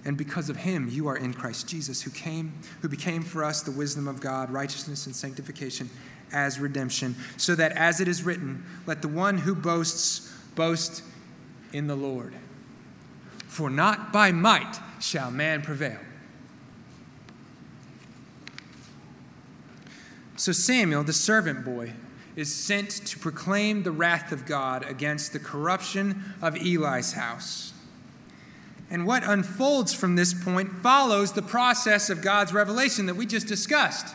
And 0.04 0.16
because 0.16 0.48
of 0.48 0.56
him, 0.56 0.88
you 0.90 1.08
are 1.08 1.16
in 1.16 1.34
Christ 1.34 1.68
Jesus, 1.68 2.02
who 2.02 2.10
came, 2.10 2.52
who 2.80 2.88
became 2.88 3.22
for 3.22 3.42
us 3.42 3.62
the 3.62 3.72
wisdom 3.72 4.06
of 4.06 4.20
God, 4.20 4.50
righteousness 4.50 5.06
and 5.06 5.14
sanctification 5.14 5.90
as 6.32 6.58
redemption, 6.58 7.14
so 7.36 7.54
that 7.54 7.72
as 7.72 8.00
it 8.00 8.08
is 8.08 8.22
written, 8.22 8.64
let 8.86 9.02
the 9.02 9.08
one 9.08 9.38
who 9.38 9.54
boasts 9.54 10.32
boast 10.54 11.02
in 11.72 11.86
the 11.86 11.96
Lord. 11.96 12.34
For 13.48 13.70
not 13.70 14.12
by 14.12 14.32
might 14.32 14.78
shall 15.00 15.30
man 15.30 15.62
prevail. 15.62 15.98
So 20.36 20.52
Samuel, 20.52 21.02
the 21.02 21.12
servant 21.12 21.64
boy, 21.64 21.94
is 22.36 22.54
sent 22.54 22.90
to 22.90 23.18
proclaim 23.18 23.82
the 23.82 23.90
wrath 23.90 24.30
of 24.30 24.44
God 24.44 24.84
against 24.84 25.32
the 25.32 25.38
corruption 25.38 26.34
of 26.42 26.54
Eli's 26.54 27.14
house. 27.14 27.72
And 28.90 29.06
what 29.06 29.24
unfolds 29.24 29.94
from 29.94 30.14
this 30.14 30.34
point 30.34 30.70
follows 30.82 31.32
the 31.32 31.42
process 31.42 32.10
of 32.10 32.22
God's 32.22 32.52
revelation 32.52 33.06
that 33.06 33.16
we 33.16 33.26
just 33.26 33.46
discussed. 33.46 34.14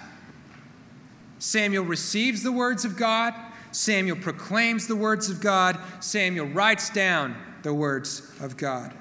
Samuel 1.40 1.84
receives 1.84 2.44
the 2.44 2.52
words 2.52 2.86
of 2.86 2.96
God, 2.96 3.34
Samuel 3.72 4.18
proclaims 4.18 4.88
the 4.88 4.96
words 4.96 5.30
of 5.30 5.42
God, 5.42 5.80
Samuel 6.00 6.46
writes 6.46 6.90
down 6.92 7.36
the 7.64 7.74
words 7.74 8.32
of 8.40 8.58
God. 8.58 8.94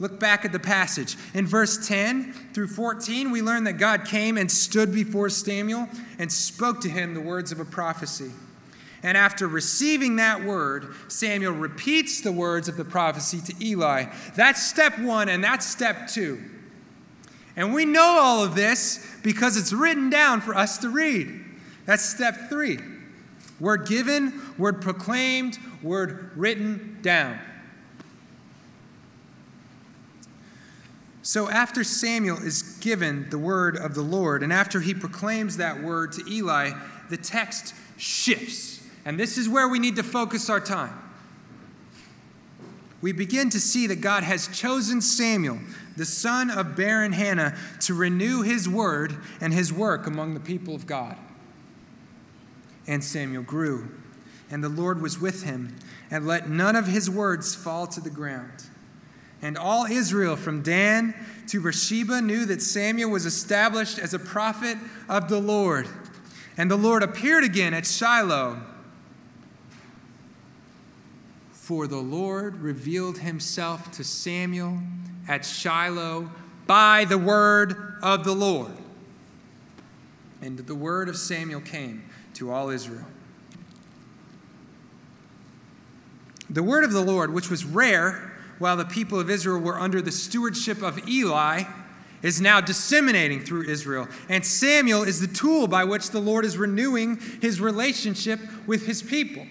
Look 0.00 0.18
back 0.18 0.46
at 0.46 0.52
the 0.52 0.58
passage. 0.58 1.16
In 1.34 1.46
verse 1.46 1.86
10 1.86 2.32
through 2.54 2.68
14, 2.68 3.30
we 3.30 3.42
learn 3.42 3.64
that 3.64 3.74
God 3.74 4.06
came 4.06 4.38
and 4.38 4.50
stood 4.50 4.92
before 4.92 5.28
Samuel 5.28 5.88
and 6.18 6.32
spoke 6.32 6.80
to 6.80 6.88
him 6.88 7.12
the 7.12 7.20
words 7.20 7.52
of 7.52 7.60
a 7.60 7.66
prophecy. 7.66 8.32
And 9.02 9.16
after 9.16 9.46
receiving 9.46 10.16
that 10.16 10.42
word, 10.42 10.94
Samuel 11.08 11.52
repeats 11.52 12.22
the 12.22 12.32
words 12.32 12.66
of 12.66 12.78
the 12.78 12.84
prophecy 12.84 13.40
to 13.42 13.64
Eli. 13.64 14.06
That's 14.34 14.62
step 14.62 14.98
one, 14.98 15.28
and 15.28 15.44
that's 15.44 15.66
step 15.66 16.08
two. 16.08 16.42
And 17.54 17.74
we 17.74 17.84
know 17.84 18.18
all 18.20 18.42
of 18.42 18.54
this 18.54 19.06
because 19.22 19.58
it's 19.58 19.72
written 19.72 20.08
down 20.08 20.40
for 20.40 20.54
us 20.54 20.78
to 20.78 20.88
read. 20.88 21.44
That's 21.84 22.02
step 22.04 22.48
three 22.48 22.78
word 23.58 23.86
given, 23.86 24.40
word 24.56 24.80
proclaimed, 24.80 25.58
word 25.82 26.30
written 26.34 26.98
down. 27.02 27.38
So, 31.30 31.48
after 31.48 31.84
Samuel 31.84 32.38
is 32.38 32.62
given 32.80 33.30
the 33.30 33.38
word 33.38 33.76
of 33.76 33.94
the 33.94 34.02
Lord, 34.02 34.42
and 34.42 34.52
after 34.52 34.80
he 34.80 34.94
proclaims 34.94 35.58
that 35.58 35.80
word 35.80 36.10
to 36.14 36.28
Eli, 36.28 36.72
the 37.08 37.16
text 37.16 37.72
shifts. 37.96 38.84
And 39.04 39.16
this 39.16 39.38
is 39.38 39.48
where 39.48 39.68
we 39.68 39.78
need 39.78 39.94
to 39.94 40.02
focus 40.02 40.50
our 40.50 40.58
time. 40.58 40.92
We 43.00 43.12
begin 43.12 43.48
to 43.50 43.60
see 43.60 43.86
that 43.86 44.00
God 44.00 44.24
has 44.24 44.48
chosen 44.48 45.00
Samuel, 45.00 45.60
the 45.96 46.04
son 46.04 46.50
of 46.50 46.74
barren 46.74 47.12
Hannah, 47.12 47.56
to 47.82 47.94
renew 47.94 48.42
his 48.42 48.68
word 48.68 49.16
and 49.40 49.54
his 49.54 49.72
work 49.72 50.08
among 50.08 50.34
the 50.34 50.40
people 50.40 50.74
of 50.74 50.84
God. 50.84 51.16
And 52.88 53.04
Samuel 53.04 53.44
grew, 53.44 53.88
and 54.50 54.64
the 54.64 54.68
Lord 54.68 55.00
was 55.00 55.20
with 55.20 55.44
him, 55.44 55.76
and 56.10 56.26
let 56.26 56.50
none 56.50 56.74
of 56.74 56.88
his 56.88 57.08
words 57.08 57.54
fall 57.54 57.86
to 57.86 58.00
the 58.00 58.10
ground. 58.10 58.64
And 59.42 59.56
all 59.56 59.86
Israel, 59.86 60.36
from 60.36 60.62
Dan 60.62 61.14
to 61.48 61.60
Beersheba, 61.60 62.20
knew 62.20 62.44
that 62.46 62.60
Samuel 62.60 63.10
was 63.10 63.24
established 63.26 63.98
as 63.98 64.12
a 64.12 64.18
prophet 64.18 64.76
of 65.08 65.28
the 65.28 65.40
Lord. 65.40 65.88
And 66.56 66.70
the 66.70 66.76
Lord 66.76 67.02
appeared 67.02 67.44
again 67.44 67.72
at 67.72 67.86
Shiloh 67.86 68.60
for 71.70 71.86
the 71.86 71.98
Lord 71.98 72.56
revealed 72.56 73.18
himself 73.18 73.92
to 73.92 74.02
Samuel 74.02 74.80
at 75.28 75.44
Shiloh 75.44 76.28
by 76.66 77.04
the 77.04 77.16
word 77.16 77.94
of 78.02 78.24
the 78.24 78.34
Lord. 78.34 78.72
And 80.42 80.58
the 80.58 80.74
word 80.74 81.08
of 81.08 81.16
Samuel 81.16 81.60
came 81.60 82.10
to 82.34 82.50
all 82.50 82.70
Israel. 82.70 83.04
The 86.50 86.64
word 86.64 86.82
of 86.82 86.90
the 86.90 87.02
Lord, 87.02 87.32
which 87.32 87.48
was 87.48 87.64
rare 87.64 88.29
while 88.60 88.76
the 88.76 88.84
people 88.84 89.18
of 89.18 89.28
Israel 89.28 89.58
were 89.58 89.80
under 89.80 90.00
the 90.00 90.12
stewardship 90.12 90.82
of 90.82 91.08
Eli, 91.08 91.64
is 92.22 92.40
now 92.40 92.60
disseminating 92.60 93.40
through 93.40 93.62
Israel. 93.62 94.06
And 94.28 94.44
Samuel 94.44 95.02
is 95.02 95.20
the 95.20 95.26
tool 95.26 95.66
by 95.66 95.84
which 95.84 96.10
the 96.10 96.20
Lord 96.20 96.44
is 96.44 96.58
renewing 96.58 97.18
his 97.40 97.60
relationship 97.60 98.38
with 98.66 98.86
his 98.86 99.02
people. 99.02 99.46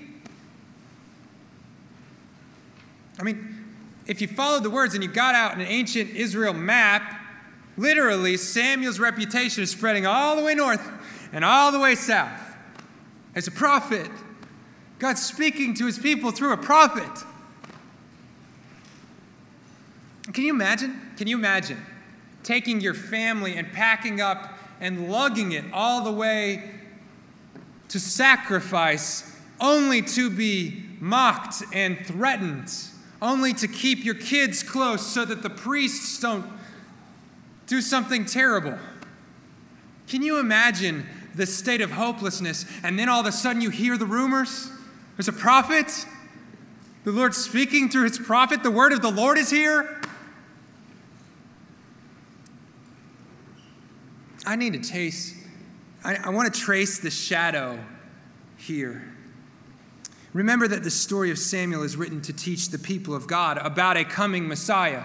I 3.19 3.24
mean, 3.24 3.65
if 4.06 4.22
you 4.22 4.28
followed 4.28 4.63
the 4.63 4.69
words 4.69 4.93
and 4.93 5.04
you 5.04 5.10
got 5.10 5.36
out 5.36 5.56
an 5.56 5.62
ancient 5.62 6.12
Israel 6.12 6.54
map, 6.54 7.19
literally 7.78 8.38
Samuel's 8.38 9.00
reputation 9.00 9.63
is 9.63 9.72
spreading 9.72 10.06
all 10.06 10.36
the 10.36 10.43
way 10.43 10.54
north 10.54 10.88
and 11.34 11.43
all 11.43 11.72
the 11.72 11.80
way 11.80 11.95
south. 11.95 12.39
As 13.36 13.48
a 13.48 13.52
prophet, 13.52 14.10
God's 15.00 15.26
speaking 15.26 15.74
to 15.76 15.86
his 15.88 15.98
people 15.98 16.32
through 16.32 16.54
a 16.54 16.58
prophet. 16.58 17.26
Can 20.34 20.44
you 20.44 20.54
imagine? 20.54 21.00
Can 21.18 21.28
you 21.28 21.38
imagine 21.38 21.84
taking 22.44 22.82
your 22.82 22.94
family 22.94 23.58
and 23.58 23.72
packing 23.72 24.22
up 24.22 24.58
and 24.80 25.12
lugging 25.12 25.52
it 25.52 25.65
all 25.74 26.04
the 26.04 26.12
way 26.12 26.72
to 27.89 28.00
sacrifice 28.00 29.36
only 29.60 30.02
to 30.02 30.30
be 30.30 30.86
mocked 31.00 31.63
and 31.74 32.06
threatened? 32.06 32.72
only 33.22 33.54
to 33.54 33.68
keep 33.68 34.06
your 34.06 34.15
kids 34.15 34.63
close 34.63 35.06
so 35.06 35.26
that 35.26 35.42
the 35.44 35.50
priests 35.50 36.20
don't 36.20 36.46
do 37.68 37.82
something 37.82 38.26
terrible. 38.26 38.78
Can 40.08 40.24
you 40.24 40.39
imagine 40.39 41.06
the 41.36 41.46
state 41.46 41.82
of 41.82 41.92
hopelessness? 41.92 42.65
And 42.84 42.98
then 42.98 43.10
all 43.10 43.20
of 43.20 43.26
a 43.26 43.32
sudden 43.32 43.62
you 43.62 43.70
hear 43.70 43.98
the 43.98 44.06
rumors? 44.06 44.72
There's 45.18 45.28
a 45.28 45.34
prophet. 45.34 46.06
The 47.04 47.12
Lord 47.12 47.36
speaking 47.36 47.89
through 47.89 48.04
his 48.04 48.18
prophet. 48.18 48.63
The 48.63 48.72
word 48.72 48.94
of 48.94 49.02
the 49.02 49.12
Lord 49.12 49.38
is 49.38 49.50
here. 49.50 49.98
I 54.45 54.56
need 54.56 54.73
to 54.73 54.80
taste, 54.80 55.36
I, 56.04 56.15
I 56.15 56.30
want 56.30 56.54
to 56.54 56.60
trace 56.60 56.99
the 56.99 57.12
shadow 57.12 57.80
here. 58.58 59.04
Remember 60.34 60.67
that 60.67 60.84
the 60.84 60.91
story 60.91 61.32
of 61.32 61.39
Samuel 61.39 61.84
is 61.84 61.97
written 61.97 62.21
to 62.21 62.34
teach 62.34 62.69
the 62.69 62.78
people 62.78 63.15
of 63.15 63.28
God 63.28 63.58
about 63.58 63.97
a 63.97 64.06
coming 64.06 64.47
Messiah. 64.47 65.04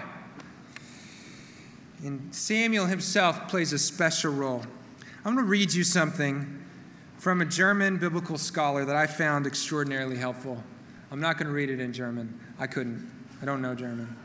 And 2.03 2.33
Samuel 2.33 2.85
himself 2.85 3.47
plays 3.47 3.73
a 3.73 3.79
special 3.79 4.31
role. 4.31 4.63
I'm 5.23 5.33
going 5.33 5.45
to 5.45 5.49
read 5.49 5.73
you 5.73 5.83
something 5.83 6.63
from 7.17 7.41
a 7.41 7.45
German 7.45 7.97
biblical 7.97 8.37
scholar 8.37 8.85
that 8.85 8.95
I 8.95 9.07
found 9.07 9.47
extraordinarily 9.47 10.15
helpful. 10.15 10.63
I'm 11.09 11.19
not 11.19 11.37
going 11.37 11.47
to 11.47 11.53
read 11.53 11.71
it 11.71 11.79
in 11.79 11.91
German. 11.91 12.39
I 12.59 12.67
couldn't. 12.67 13.11
I 13.41 13.45
don't 13.45 13.61
know 13.61 13.73
German. 13.73 14.15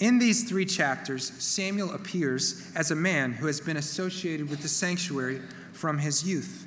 In 0.00 0.18
these 0.18 0.48
three 0.48 0.64
chapters, 0.64 1.32
Samuel 1.38 1.92
appears 1.92 2.70
as 2.74 2.90
a 2.90 2.96
man 2.96 3.32
who 3.32 3.46
has 3.46 3.60
been 3.60 3.76
associated 3.76 4.50
with 4.50 4.62
the 4.62 4.68
sanctuary 4.68 5.40
from 5.72 5.98
his 5.98 6.26
youth, 6.26 6.66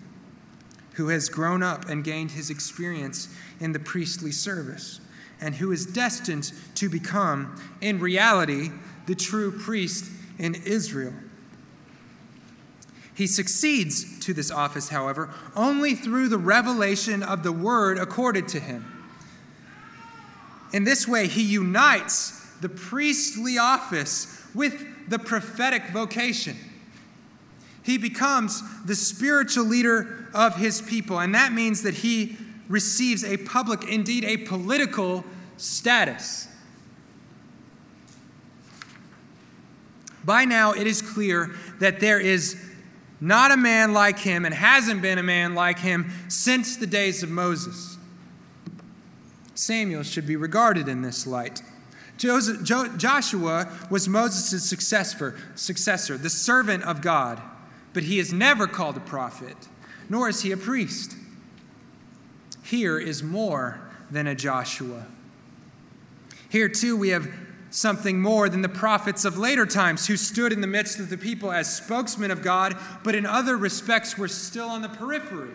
who 0.93 1.09
has 1.09 1.27
grown 1.27 1.61
up 1.61 1.89
and 1.89 2.03
gained 2.03 2.31
his 2.31 2.49
experience 2.49 3.27
in 3.59 3.73
the 3.73 3.79
priestly 3.79 4.31
service, 4.31 5.01
and 5.41 5.55
who 5.55 5.71
is 5.71 5.85
destined 5.85 6.51
to 6.75 6.89
become, 6.89 7.61
in 7.81 7.99
reality, 7.99 8.71
the 9.07 9.15
true 9.15 9.51
priest 9.51 10.09
in 10.39 10.55
Israel. 10.55 11.13
He 13.13 13.27
succeeds 13.27 14.19
to 14.19 14.33
this 14.33 14.51
office, 14.51 14.89
however, 14.89 15.33
only 15.55 15.95
through 15.95 16.29
the 16.29 16.37
revelation 16.37 17.23
of 17.23 17.43
the 17.43 17.51
word 17.51 17.97
accorded 17.97 18.47
to 18.49 18.59
him. 18.59 18.85
In 20.71 20.83
this 20.83 21.07
way, 21.07 21.27
he 21.27 21.41
unites 21.41 22.36
the 22.61 22.69
priestly 22.69 23.57
office 23.57 24.43
with 24.53 25.09
the 25.09 25.19
prophetic 25.19 25.89
vocation. 25.89 26.55
He 27.83 27.97
becomes 27.97 28.61
the 28.85 28.95
spiritual 28.95 29.65
leader 29.65 30.29
of 30.33 30.55
his 30.55 30.81
people, 30.81 31.19
and 31.19 31.33
that 31.35 31.53
means 31.53 31.83
that 31.83 31.95
he 31.95 32.37
receives 32.67 33.23
a 33.23 33.37
public, 33.37 33.85
indeed 33.85 34.25
a 34.25 34.37
political 34.37 35.23
status. 35.55 36.47
By 40.25 40.43
now, 40.43 40.73
it 40.73 40.85
is 40.85 41.01
clear 41.01 41.55
that 41.79 42.01
there 42.01 42.19
is 42.19 42.61
not 43.21 43.51
a 43.51 43.57
man 43.57 43.93
like 43.93 44.19
him 44.19 44.43
and 44.43 44.53
hasn't 44.53 45.01
been 45.01 45.17
a 45.17 45.23
man 45.23 45.55
like 45.55 45.79
him 45.79 46.11
since 46.27 46.75
the 46.75 46.87
days 46.87 47.23
of 47.23 47.29
Moses. 47.29 47.97
Samuel 49.55 50.03
should 50.03 50.27
be 50.27 50.35
regarded 50.35 50.87
in 50.87 51.01
this 51.01 51.25
light. 51.25 51.61
Joshua 52.17 53.71
was 53.89 54.07
Moses' 54.07 54.67
successor, 54.67 55.35
successor, 55.55 56.17
the 56.17 56.29
servant 56.29 56.83
of 56.83 57.01
God, 57.01 57.41
but 57.93 58.03
he 58.03 58.19
is 58.19 58.33
never 58.33 58.67
called 58.67 58.97
a 58.97 59.01
prophet, 59.01 59.55
nor 60.09 60.29
is 60.29 60.41
he 60.41 60.51
a 60.51 60.57
priest. 60.57 61.15
Here 62.63 62.99
is 62.99 63.23
more 63.23 63.79
than 64.11 64.27
a 64.27 64.35
Joshua. 64.35 65.05
Here, 66.49 66.69
too, 66.69 66.97
we 66.97 67.09
have 67.09 67.27
something 67.69 68.21
more 68.21 68.49
than 68.49 68.61
the 68.61 68.69
prophets 68.69 69.25
of 69.25 69.37
later 69.37 69.65
times 69.65 70.07
who 70.07 70.17
stood 70.17 70.53
in 70.53 70.61
the 70.61 70.67
midst 70.67 70.99
of 70.99 71.09
the 71.09 71.17
people 71.17 71.51
as 71.51 71.75
spokesmen 71.75 72.31
of 72.31 72.41
God, 72.41 72.75
but 73.03 73.15
in 73.15 73.25
other 73.25 73.57
respects 73.57 74.17
were 74.17 74.29
still 74.29 74.69
on 74.69 74.81
the 74.81 74.89
periphery. 74.89 75.53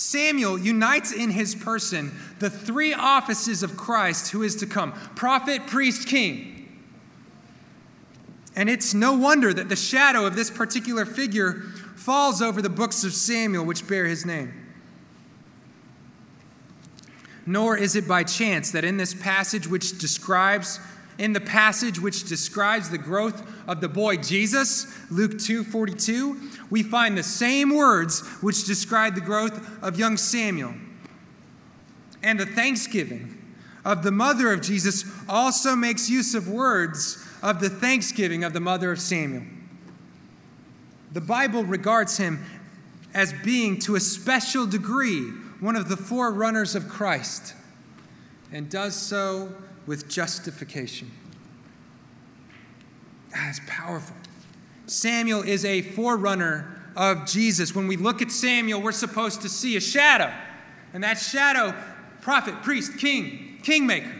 Samuel 0.00 0.58
unites 0.58 1.12
in 1.12 1.28
his 1.28 1.54
person 1.54 2.10
the 2.38 2.48
three 2.48 2.94
offices 2.94 3.62
of 3.62 3.76
Christ 3.76 4.30
who 4.30 4.42
is 4.42 4.56
to 4.56 4.66
come 4.66 4.92
prophet, 5.14 5.66
priest, 5.66 6.08
king. 6.08 6.56
And 8.56 8.70
it's 8.70 8.94
no 8.94 9.12
wonder 9.12 9.52
that 9.52 9.68
the 9.68 9.76
shadow 9.76 10.24
of 10.24 10.36
this 10.36 10.50
particular 10.50 11.04
figure 11.04 11.60
falls 11.96 12.40
over 12.40 12.62
the 12.62 12.70
books 12.70 13.04
of 13.04 13.12
Samuel, 13.12 13.66
which 13.66 13.86
bear 13.86 14.06
his 14.06 14.24
name. 14.24 14.54
Nor 17.44 17.76
is 17.76 17.94
it 17.94 18.08
by 18.08 18.24
chance 18.24 18.70
that 18.70 18.84
in 18.84 18.96
this 18.96 19.12
passage, 19.12 19.68
which 19.68 19.98
describes 19.98 20.80
in 21.20 21.34
the 21.34 21.40
passage 21.40 22.00
which 22.00 22.24
describes 22.24 22.88
the 22.88 22.98
growth 22.98 23.46
of 23.68 23.82
the 23.82 23.88
boy 23.88 24.16
Jesus, 24.16 24.86
Luke 25.10 25.38
2 25.38 25.62
42, 25.64 26.40
we 26.70 26.82
find 26.82 27.16
the 27.16 27.22
same 27.22 27.76
words 27.76 28.26
which 28.40 28.64
describe 28.64 29.14
the 29.14 29.20
growth 29.20 29.82
of 29.82 29.98
young 29.98 30.16
Samuel. 30.16 30.72
And 32.22 32.40
the 32.40 32.46
thanksgiving 32.46 33.36
of 33.84 34.02
the 34.02 34.10
mother 34.10 34.50
of 34.50 34.62
Jesus 34.62 35.04
also 35.28 35.76
makes 35.76 36.08
use 36.08 36.34
of 36.34 36.48
words 36.48 37.22
of 37.42 37.60
the 37.60 37.68
thanksgiving 37.68 38.42
of 38.42 38.54
the 38.54 38.60
mother 38.60 38.90
of 38.90 38.98
Samuel. 38.98 39.42
The 41.12 41.20
Bible 41.20 41.64
regards 41.64 42.16
him 42.16 42.42
as 43.12 43.34
being, 43.44 43.78
to 43.80 43.96
a 43.96 44.00
special 44.00 44.66
degree, 44.66 45.28
one 45.60 45.76
of 45.76 45.90
the 45.90 45.96
forerunners 45.98 46.74
of 46.74 46.88
Christ, 46.88 47.54
and 48.52 48.70
does 48.70 48.94
so 48.94 49.52
with 49.90 50.08
justification. 50.08 51.10
Ah, 53.34 53.38
that 53.46 53.50
is 53.50 53.60
powerful. 53.66 54.14
Samuel 54.86 55.42
is 55.42 55.64
a 55.64 55.82
forerunner 55.82 56.80
of 56.94 57.26
Jesus. 57.26 57.74
When 57.74 57.88
we 57.88 57.96
look 57.96 58.22
at 58.22 58.30
Samuel, 58.30 58.80
we're 58.80 58.92
supposed 58.92 59.42
to 59.42 59.48
see 59.48 59.74
a 59.76 59.80
shadow. 59.80 60.32
And 60.94 61.02
that 61.02 61.14
shadow, 61.14 61.74
prophet, 62.20 62.62
priest, 62.62 62.98
king, 62.98 63.58
kingmaker, 63.64 64.14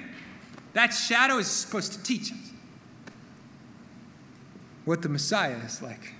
that 0.72 0.88
shadow 0.88 1.38
is 1.38 1.46
supposed 1.46 1.92
to 1.92 2.02
teach 2.02 2.32
us 2.32 2.50
what 4.84 5.02
the 5.02 5.08
Messiah 5.08 5.56
is 5.64 5.80
like. 5.80 6.14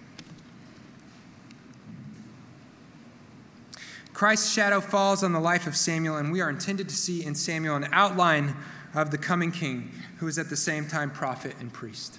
Christ's 4.14 4.52
shadow 4.52 4.80
falls 4.80 5.24
on 5.24 5.32
the 5.32 5.40
life 5.40 5.66
of 5.66 5.76
Samuel, 5.76 6.18
and 6.18 6.30
we 6.30 6.40
are 6.40 6.50
intended 6.50 6.88
to 6.88 6.94
see 6.94 7.24
in 7.24 7.34
Samuel 7.34 7.74
an 7.74 7.88
outline 7.90 8.54
of 8.94 9.10
the 9.10 9.18
coming 9.18 9.52
king 9.52 9.90
who 10.18 10.26
is 10.26 10.38
at 10.38 10.48
the 10.48 10.56
same 10.56 10.86
time 10.86 11.10
prophet 11.10 11.54
and 11.60 11.72
priest. 11.72 12.18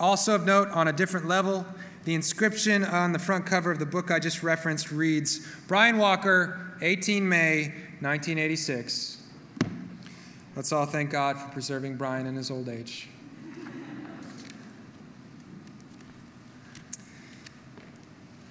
Also 0.00 0.34
of 0.34 0.44
note, 0.44 0.68
on 0.68 0.88
a 0.88 0.92
different 0.92 1.26
level, 1.26 1.66
the 2.04 2.14
inscription 2.14 2.84
on 2.84 3.12
the 3.12 3.18
front 3.18 3.44
cover 3.46 3.70
of 3.70 3.78
the 3.78 3.86
book 3.86 4.10
I 4.10 4.18
just 4.18 4.42
referenced 4.42 4.92
reads 4.92 5.46
Brian 5.66 5.98
Walker, 5.98 6.76
18 6.80 7.28
May 7.28 7.72
1986. 8.00 9.22
Let's 10.54 10.72
all 10.72 10.86
thank 10.86 11.10
God 11.10 11.38
for 11.38 11.48
preserving 11.48 11.96
Brian 11.96 12.26
in 12.26 12.36
his 12.36 12.50
old 12.50 12.68
age. 12.68 13.08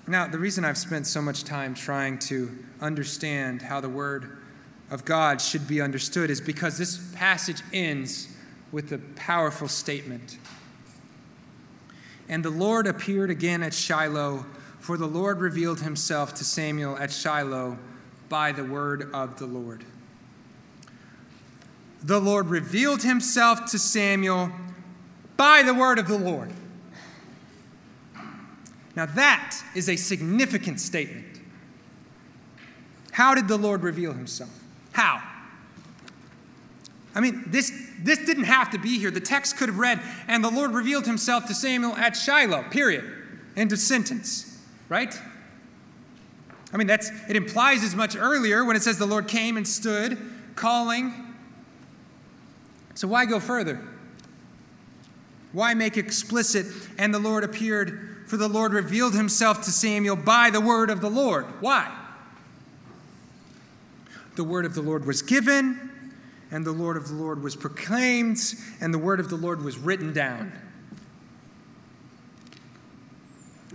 Now, 0.09 0.25
the 0.25 0.39
reason 0.39 0.63
I've 0.63 0.77
spent 0.77 1.05
so 1.05 1.21
much 1.21 1.43
time 1.43 1.73
trying 1.73 2.17
to 2.19 2.57
understand 2.79 3.61
how 3.61 3.81
the 3.81 3.89
Word 3.89 4.37
of 4.89 5.05
God 5.05 5.41
should 5.41 5.67
be 5.67 5.81
understood 5.81 6.29
is 6.29 6.39
because 6.39 6.77
this 6.77 6.97
passage 7.13 7.61
ends 7.73 8.29
with 8.71 8.91
a 8.91 8.97
powerful 9.15 9.67
statement. 9.67 10.37
And 12.29 12.43
the 12.43 12.49
Lord 12.49 12.87
appeared 12.87 13.29
again 13.29 13.63
at 13.63 13.73
Shiloh, 13.73 14.45
for 14.79 14.97
the 14.97 15.07
Lord 15.07 15.39
revealed 15.39 15.81
himself 15.81 16.33
to 16.35 16.43
Samuel 16.43 16.97
at 16.97 17.11
Shiloh 17.11 17.77
by 18.29 18.51
the 18.51 18.63
word 18.63 19.09
of 19.13 19.39
the 19.39 19.45
Lord. 19.45 19.83
The 22.03 22.19
Lord 22.19 22.47
revealed 22.47 23.03
himself 23.03 23.65
to 23.71 23.79
Samuel 23.79 24.51
by 25.35 25.63
the 25.63 25.73
word 25.73 25.99
of 25.99 26.07
the 26.07 26.17
Lord. 26.17 26.51
Now, 28.95 29.05
that 29.05 29.61
is 29.75 29.89
a 29.89 29.95
significant 29.95 30.79
statement. 30.79 31.39
How 33.11 33.35
did 33.35 33.47
the 33.47 33.57
Lord 33.57 33.83
reveal 33.83 34.13
himself? 34.13 34.49
How? 34.97 35.21
I 37.13 37.19
mean, 37.19 37.43
this, 37.45 37.71
this 38.01 38.17
didn't 38.25 38.45
have 38.45 38.71
to 38.71 38.79
be 38.79 38.97
here. 38.97 39.11
The 39.11 39.19
text 39.19 39.55
could 39.55 39.69
have 39.69 39.77
read, 39.77 40.01
and 40.27 40.43
the 40.43 40.49
Lord 40.49 40.71
revealed 40.71 41.05
himself 41.05 41.45
to 41.45 41.53
Samuel 41.53 41.95
at 41.95 42.15
Shiloh, 42.15 42.63
period. 42.71 43.05
End 43.55 43.71
of 43.71 43.77
sentence, 43.77 44.59
right? 44.89 45.13
I 46.73 46.77
mean, 46.77 46.87
that's, 46.87 47.11
it 47.29 47.35
implies 47.35 47.83
as 47.83 47.95
much 47.95 48.15
earlier 48.15 48.65
when 48.65 48.75
it 48.75 48.81
says 48.81 48.97
the 48.97 49.05
Lord 49.05 49.27
came 49.27 49.55
and 49.55 49.67
stood, 49.67 50.17
calling. 50.55 51.13
So 52.95 53.07
why 53.07 53.27
go 53.27 53.39
further? 53.39 53.79
Why 55.51 55.75
make 55.75 55.95
explicit, 55.95 56.65
and 56.97 57.13
the 57.13 57.19
Lord 57.19 57.43
appeared 57.43 58.25
for 58.25 58.37
the 58.37 58.47
Lord 58.47 58.73
revealed 58.73 59.13
himself 59.13 59.61
to 59.65 59.71
Samuel 59.71 60.15
by 60.15 60.49
the 60.49 60.59
word 60.59 60.89
of 60.89 61.01
the 61.01 61.09
Lord. 61.09 61.45
Why? 61.61 62.06
The 64.37 64.43
word 64.43 64.65
of 64.65 64.75
the 64.75 64.83
Lord 64.83 65.03
was 65.05 65.23
given, 65.23 65.89
and 66.51 66.63
the 66.63 66.71
word 66.71 66.95
of 66.95 67.07
the 67.07 67.15
Lord 67.15 67.41
was 67.41 67.55
proclaimed, 67.55 68.37
and 68.79 68.93
the 68.93 68.99
word 68.99 69.19
of 69.19 69.29
the 69.31 69.35
Lord 69.35 69.63
was 69.63 69.79
written 69.79 70.13
down. 70.13 70.51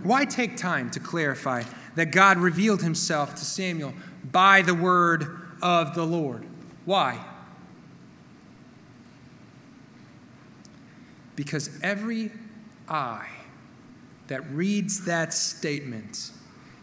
Why 0.01 0.23
take 0.23 0.55
time 0.55 0.89
to 0.91 1.01
clarify 1.01 1.63
that 1.95 2.13
God 2.13 2.37
revealed 2.37 2.81
himself 2.81 3.35
to 3.35 3.43
Samuel 3.43 3.93
by 4.31 4.61
the 4.61 4.73
word 4.73 5.37
of 5.61 5.95
the 5.95 6.05
Lord? 6.05 6.45
Why? 6.85 7.19
Because 11.35 11.77
every 11.83 12.31
eye 12.87 13.27
that 14.27 14.49
reads 14.49 15.03
that 15.03 15.33
statement 15.33 16.31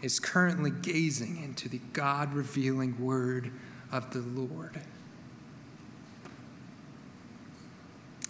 is 0.02 0.20
currently 0.20 0.70
gazing 0.70 1.42
into 1.42 1.70
the 1.70 1.80
God 1.94 2.34
revealing 2.34 3.02
word 3.02 3.50
of 3.92 4.12
the 4.12 4.20
Lord. 4.20 4.80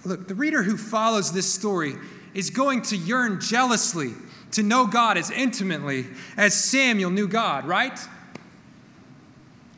Look, 0.05 0.29
the 0.29 0.35
reader 0.35 0.63
who 0.63 0.77
follows 0.77 1.33
this 1.33 1.53
story 1.53 1.95
is 2.33 2.51
going 2.51 2.83
to 2.83 2.97
yearn 2.97 3.41
jealously 3.41 4.13
to 4.53 4.63
know 4.63 4.87
God 4.87 5.19
as 5.19 5.31
intimately 5.31 6.07
as 6.37 6.55
Samuel 6.55 7.11
knew 7.11 7.29
God, 7.29 7.67
right? 7.67 7.99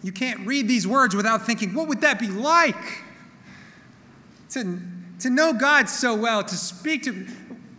You 0.02 0.12
can't 0.12 0.46
read 0.46 0.68
these 0.68 0.86
words 0.86 1.14
without 1.14 1.46
thinking, 1.46 1.74
what 1.74 1.88
would 1.88 2.00
that 2.00 2.18
be 2.18 2.28
like? 2.28 3.02
To, 4.50 4.80
to 5.20 5.30
know 5.30 5.52
God 5.52 5.88
so 5.88 6.14
well, 6.14 6.42
to 6.42 6.56
speak 6.56 7.04
to. 7.04 7.26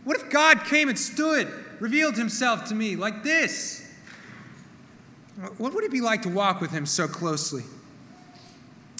What 0.03 0.17
if 0.17 0.29
God 0.29 0.65
came 0.65 0.89
and 0.89 0.97
stood, 0.97 1.47
revealed 1.79 2.15
himself 2.15 2.65
to 2.69 2.75
me 2.75 2.95
like 2.95 3.23
this? 3.23 3.81
What 5.57 5.73
would 5.73 5.83
it 5.83 5.91
be 5.91 6.01
like 6.01 6.21
to 6.23 6.29
walk 6.29 6.61
with 6.61 6.71
him 6.71 6.85
so 6.85 7.07
closely? 7.07 7.63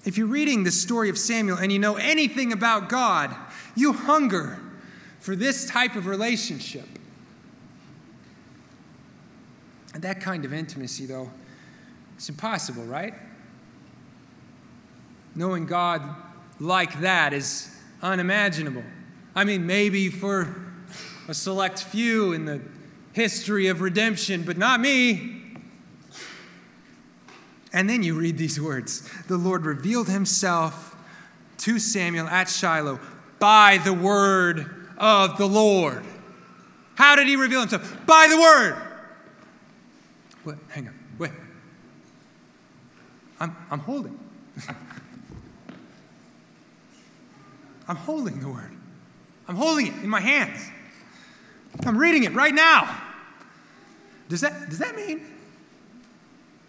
If 0.06 0.18
you're 0.18 0.28
reading 0.28 0.64
the 0.64 0.72
story 0.72 1.10
of 1.10 1.18
Samuel 1.18 1.58
and 1.58 1.72
you 1.72 1.80
know 1.80 1.96
anything 1.96 2.52
about 2.52 2.90
God, 2.90 3.34
you 3.76 3.94
hunger 3.94 4.60
for 5.20 5.36
this 5.36 5.66
type 5.66 5.96
of 5.96 6.06
relationship. 6.06 6.88
And 9.94 10.04
that 10.04 10.20
kind 10.20 10.44
of 10.44 10.54
intimacy, 10.54 11.06
though, 11.06 11.30
it's 12.16 12.28
impossible, 12.28 12.84
right? 12.84 13.14
Knowing 15.36 15.66
God 15.66 16.04
like 16.60 17.00
that 17.02 17.32
is 17.34 17.74
unimaginable. 18.02 18.84
I 19.36 19.46
mean, 19.46 19.66
maybe 19.66 20.10
for 20.10 20.64
a 21.28 21.34
select 21.34 21.82
few 21.82 22.34
in 22.34 22.46
the 22.46 22.62
history 23.14 23.68
of 23.68 23.82
redemption, 23.82 24.44
but 24.44 24.58
not 24.58 24.82
me. 24.82 25.43
And 27.74 27.90
then 27.90 28.04
you 28.04 28.14
read 28.14 28.38
these 28.38 28.62
words 28.62 29.10
The 29.28 29.38
Lord 29.38 29.66
revealed 29.66 30.08
himself 30.08 30.96
to 31.60 31.80
Samuel 31.80 32.28
at 32.28 32.48
Shiloh 32.48 33.00
by 33.40 33.80
the 33.84 33.94
word 33.94 34.70
of 34.98 35.38
the 35.38 35.48
Lord. 35.48 36.06
How 36.96 37.16
did 37.16 37.28
he 37.28 37.36
reveal 37.36 37.62
himself? 37.62 38.06
By 38.06 38.28
the 38.30 38.40
word. 38.40 38.78
Wait, 40.46 40.58
hang 40.70 40.88
on, 40.88 40.94
wait. 41.18 41.32
I'm, 43.40 43.56
I'm 43.72 43.80
holding. 43.80 44.20
I'm 47.88 47.96
holding 47.96 48.40
the 48.40 48.50
word. 48.50 48.72
I'm 49.48 49.56
holding 49.56 49.88
it 49.88 49.96
in 49.96 50.10
my 50.10 50.22
hands. 50.22 50.70
I'm 51.86 51.98
reading 51.98 52.24
it 52.24 52.34
right 52.34 52.54
now. 52.54 53.02
Does 54.30 54.42
that, 54.42 54.70
does 54.70 54.80
that 54.80 54.96
mean? 54.96 55.26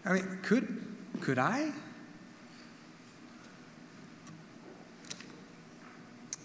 I 0.04 0.14
mean, 0.14 0.38
could, 0.42 0.83
could 1.20 1.38
I? 1.38 1.72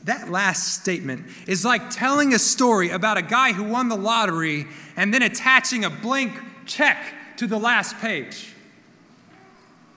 That 0.05 0.29
last 0.29 0.81
statement 0.81 1.27
is 1.45 1.65
like 1.65 1.89
telling 1.89 2.33
a 2.33 2.39
story 2.39 2.89
about 2.89 3.17
a 3.17 3.21
guy 3.21 3.51
who 3.51 3.63
won 3.63 3.89
the 3.89 3.97
lottery 3.97 4.65
and 4.95 5.13
then 5.13 5.21
attaching 5.21 5.85
a 5.85 5.89
blank 5.89 6.33
check 6.65 7.13
to 7.37 7.47
the 7.47 7.57
last 7.57 7.97
page. 7.99 8.53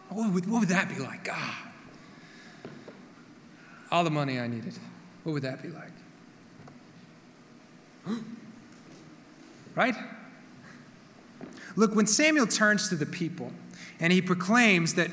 What 0.09 0.33
would, 0.33 0.47
what 0.47 0.61
would 0.61 0.69
that 0.69 0.89
be 0.89 0.97
like? 0.97 1.25
God, 1.25 1.55
all 3.91 4.05
the 4.05 4.11
money 4.11 4.39
I 4.39 4.47
needed. 4.47 4.75
What 5.23 5.33
would 5.33 5.43
that 5.43 5.63
be 5.63 5.69
like? 5.69 5.93
right? 9.75 9.95
Look, 11.77 11.95
when 11.95 12.07
Samuel 12.07 12.47
turns 12.47 12.89
to 12.91 12.97
the 12.97 13.07
people, 13.07 13.51
and 14.03 14.13
he 14.13 14.21
proclaims 14.21 14.95
that 14.95 15.11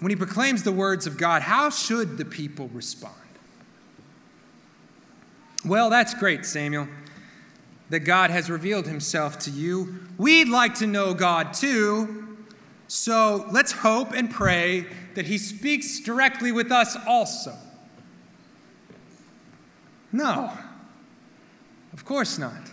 when 0.00 0.10
he 0.10 0.16
proclaims 0.16 0.64
the 0.64 0.72
words 0.72 1.06
of 1.06 1.16
God, 1.16 1.42
how 1.42 1.70
should 1.70 2.18
the 2.18 2.24
people 2.24 2.68
respond? 2.68 3.14
Well, 5.64 5.90
that's 5.90 6.12
great, 6.12 6.44
Samuel, 6.44 6.88
that 7.90 8.00
God 8.00 8.30
has 8.30 8.50
revealed 8.50 8.86
himself 8.86 9.38
to 9.40 9.50
you. 9.50 10.00
We'd 10.18 10.48
like 10.48 10.74
to 10.76 10.86
know 10.86 11.14
God 11.14 11.54
too. 11.54 12.38
So 12.88 13.46
let's 13.52 13.72
hope 13.72 14.12
and 14.12 14.28
pray 14.28 14.86
that 15.14 15.26
he 15.26 15.38
speaks 15.38 16.00
directly 16.00 16.50
with 16.50 16.72
us 16.72 16.96
also. 17.06 17.54
No, 20.10 20.50
of 21.92 22.04
course 22.04 22.38
not. 22.38 22.70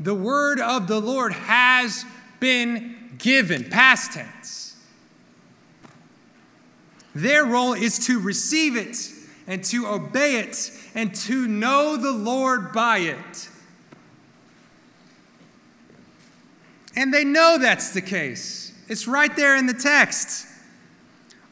The 0.00 0.14
word 0.14 0.60
of 0.60 0.88
the 0.88 0.98
Lord 0.98 1.32
has 1.32 2.06
been 2.40 2.96
given, 3.18 3.68
past 3.68 4.12
tense. 4.12 4.76
Their 7.14 7.44
role 7.44 7.74
is 7.74 8.06
to 8.06 8.18
receive 8.18 8.76
it 8.76 8.96
and 9.46 9.62
to 9.64 9.86
obey 9.86 10.36
it 10.36 10.72
and 10.94 11.14
to 11.14 11.46
know 11.46 11.98
the 11.98 12.12
Lord 12.12 12.72
by 12.72 12.98
it. 12.98 13.48
And 16.96 17.12
they 17.12 17.24
know 17.24 17.58
that's 17.58 17.90
the 17.90 18.00
case. 18.00 18.72
It's 18.88 19.06
right 19.06 19.34
there 19.36 19.54
in 19.56 19.66
the 19.66 19.74
text. 19.74 20.46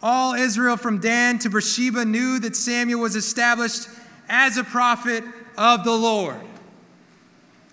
All 0.03 0.35
Israel 0.35 0.77
from 0.77 1.01
Dan 1.01 1.39
to 1.41 1.51
Beersheba 1.51 2.05
knew 2.05 2.39
that 2.39 2.57
Samuel 2.57 3.01
was 3.01 3.15
established 3.15 3.89
as 4.29 4.57
a 4.57 4.65
prophet 4.65 5.23
of 5.57 5.85
the 5.85 5.93
Lord. 5.93 6.41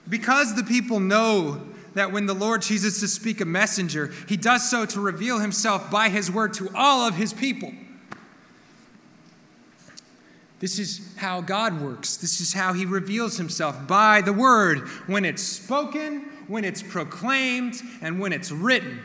Because 0.08 0.56
the 0.56 0.64
people 0.64 1.00
know 1.00 1.62
that 1.96 2.12
when 2.12 2.26
the 2.26 2.34
Lord 2.34 2.62
chooses 2.62 3.00
to 3.00 3.08
speak 3.08 3.42
a 3.42 3.46
messenger, 3.46 4.12
he 4.28 4.38
does 4.38 4.70
so 4.70 4.86
to 4.86 5.00
reveal 5.00 5.40
himself 5.40 5.90
by 5.90 6.10
his 6.10 6.30
word 6.30 6.54
to 6.56 6.70
all 6.76 7.08
of 7.08 7.16
his 7.16 7.34
people. 7.34 7.72
This 10.60 10.80
is 10.80 11.16
how 11.18 11.42
God 11.42 11.82
works. 11.82 12.18
This 12.18 12.40
is 12.40 12.54
how 12.54 12.74
he 12.74 12.86
reveals 12.86 13.38
himself 13.38 13.88
by 13.88 14.22
the 14.22 14.34
word 14.34 14.80
when 15.08 15.26
it's 15.26 15.44
spoken, 15.44 16.22
when 16.48 16.64
it's 16.64 16.82
proclaimed, 16.82 17.82
and 18.02 18.20
when 18.20 18.34
it's 18.34 18.52
written. 18.52 19.00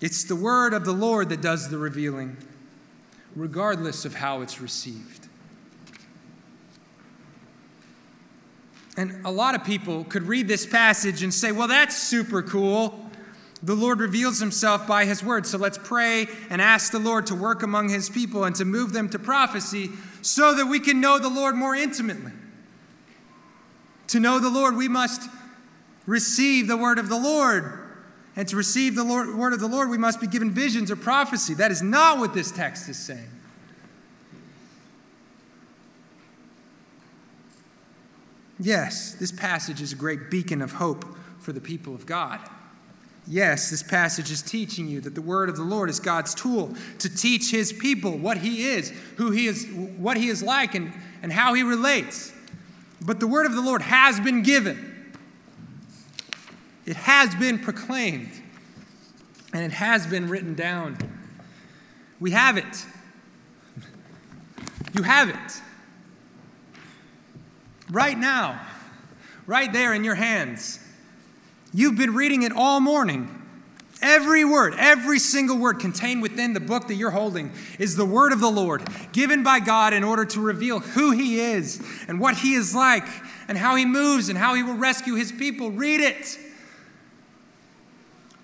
It's 0.00 0.24
the 0.24 0.36
word 0.36 0.74
of 0.74 0.84
the 0.84 0.92
Lord 0.92 1.28
that 1.28 1.40
does 1.40 1.70
the 1.70 1.78
revealing, 1.78 2.36
regardless 3.36 4.04
of 4.04 4.16
how 4.16 4.40
it's 4.42 4.60
received. 4.60 5.21
And 8.96 9.24
a 9.24 9.30
lot 9.30 9.54
of 9.54 9.64
people 9.64 10.04
could 10.04 10.24
read 10.24 10.48
this 10.48 10.66
passage 10.66 11.22
and 11.22 11.32
say, 11.32 11.50
well, 11.50 11.68
that's 11.68 11.96
super 11.96 12.42
cool. 12.42 13.10
The 13.62 13.74
Lord 13.74 14.00
reveals 14.00 14.40
himself 14.40 14.86
by 14.86 15.04
his 15.04 15.22
word. 15.22 15.46
So 15.46 15.56
let's 15.56 15.78
pray 15.78 16.26
and 16.50 16.60
ask 16.60 16.92
the 16.92 16.98
Lord 16.98 17.26
to 17.26 17.34
work 17.34 17.62
among 17.62 17.88
his 17.88 18.10
people 18.10 18.44
and 18.44 18.54
to 18.56 18.64
move 18.64 18.92
them 18.92 19.08
to 19.10 19.18
prophecy 19.18 19.90
so 20.20 20.54
that 20.54 20.66
we 20.66 20.80
can 20.80 21.00
know 21.00 21.18
the 21.18 21.30
Lord 21.30 21.54
more 21.54 21.74
intimately. 21.74 22.32
To 24.08 24.20
know 24.20 24.40
the 24.40 24.50
Lord, 24.50 24.76
we 24.76 24.88
must 24.88 25.30
receive 26.06 26.66
the 26.66 26.76
word 26.76 26.98
of 26.98 27.08
the 27.08 27.18
Lord. 27.18 27.78
And 28.34 28.48
to 28.48 28.56
receive 28.56 28.94
the 28.94 29.04
Lord, 29.04 29.34
word 29.34 29.52
of 29.52 29.60
the 29.60 29.68
Lord, 29.68 29.90
we 29.90 29.98
must 29.98 30.20
be 30.20 30.26
given 30.26 30.50
visions 30.50 30.90
or 30.90 30.96
prophecy. 30.96 31.54
That 31.54 31.70
is 31.70 31.82
not 31.82 32.18
what 32.18 32.34
this 32.34 32.50
text 32.50 32.88
is 32.88 32.98
saying. 32.98 33.28
Yes, 38.62 39.14
this 39.14 39.32
passage 39.32 39.80
is 39.80 39.92
a 39.92 39.96
great 39.96 40.30
beacon 40.30 40.62
of 40.62 40.72
hope 40.72 41.04
for 41.40 41.52
the 41.52 41.60
people 41.60 41.96
of 41.96 42.06
God. 42.06 42.38
Yes, 43.26 43.70
this 43.70 43.82
passage 43.82 44.30
is 44.30 44.40
teaching 44.40 44.86
you 44.86 45.00
that 45.00 45.16
the 45.16 45.22
word 45.22 45.48
of 45.48 45.56
the 45.56 45.64
Lord 45.64 45.90
is 45.90 45.98
God's 45.98 46.32
tool 46.32 46.74
to 47.00 47.08
teach 47.08 47.50
his 47.50 47.72
people 47.72 48.16
what 48.16 48.38
he 48.38 48.68
is, 48.68 48.90
who 49.16 49.32
he 49.32 49.46
is, 49.46 49.66
what 49.96 50.16
he 50.16 50.28
is 50.28 50.44
like, 50.44 50.76
and, 50.76 50.92
and 51.22 51.32
how 51.32 51.54
he 51.54 51.64
relates. 51.64 52.32
But 53.00 53.18
the 53.18 53.26
word 53.26 53.46
of 53.46 53.54
the 53.54 53.60
Lord 53.60 53.82
has 53.82 54.20
been 54.20 54.44
given, 54.44 55.12
it 56.86 56.96
has 56.96 57.34
been 57.34 57.58
proclaimed, 57.58 58.30
and 59.52 59.64
it 59.64 59.72
has 59.72 60.06
been 60.06 60.28
written 60.28 60.54
down. 60.54 60.98
We 62.20 62.30
have 62.30 62.56
it. 62.56 62.86
You 64.94 65.02
have 65.02 65.30
it 65.30 65.62
right 67.92 68.18
now, 68.18 68.60
right 69.46 69.72
there 69.72 69.92
in 69.92 70.02
your 70.02 70.14
hands. 70.14 70.80
You've 71.72 71.96
been 71.96 72.14
reading 72.14 72.42
it 72.42 72.52
all 72.52 72.80
morning. 72.80 73.38
Every 74.00 74.44
word, 74.44 74.74
every 74.78 75.20
single 75.20 75.58
word 75.58 75.78
contained 75.78 76.22
within 76.22 76.54
the 76.54 76.60
book 76.60 76.88
that 76.88 76.94
you're 76.94 77.12
holding 77.12 77.52
is 77.78 77.94
the 77.94 78.04
word 78.04 78.32
of 78.32 78.40
the 78.40 78.50
Lord, 78.50 78.82
given 79.12 79.44
by 79.44 79.60
God 79.60 79.92
in 79.92 80.02
order 80.02 80.24
to 80.24 80.40
reveal 80.40 80.80
who 80.80 81.12
He 81.12 81.38
is 81.38 81.80
and 82.08 82.18
what 82.18 82.38
He 82.38 82.54
is 82.54 82.74
like 82.74 83.06
and 83.46 83.56
how 83.56 83.76
He 83.76 83.84
moves 83.84 84.28
and 84.28 84.36
how 84.36 84.54
He 84.54 84.64
will 84.64 84.74
rescue 84.74 85.14
His 85.14 85.30
people. 85.30 85.70
Read 85.70 86.00
it. 86.00 86.36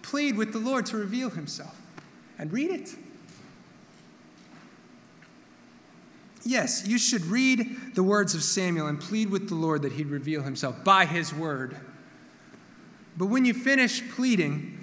Plead 0.03 0.36
with 0.36 0.53
the 0.53 0.61
Lord 0.61 0.86
to 0.86 0.96
reveal 0.96 1.30
Himself 1.30 1.76
and 2.38 2.53
read 2.53 2.70
it. 2.70 2.94
Yes, 6.45 6.86
you 6.86 6.99
should 6.99 7.24
read 7.26 7.95
the 7.95 8.03
words 8.03 8.34
of 8.34 8.43
Samuel 8.43 8.86
and 8.86 9.01
plead 9.01 9.30
with 9.30 9.49
the 9.49 9.55
Lord 9.55 9.82
that 9.82 9.93
he'd 9.93 10.09
reveal 10.09 10.43
himself 10.43 10.82
by 10.84 11.05
his 11.05 11.34
word. 11.34 11.76
But 13.16 13.26
when 13.26 13.45
you 13.45 13.55
finish 13.55 14.09
pleading, 14.11 14.78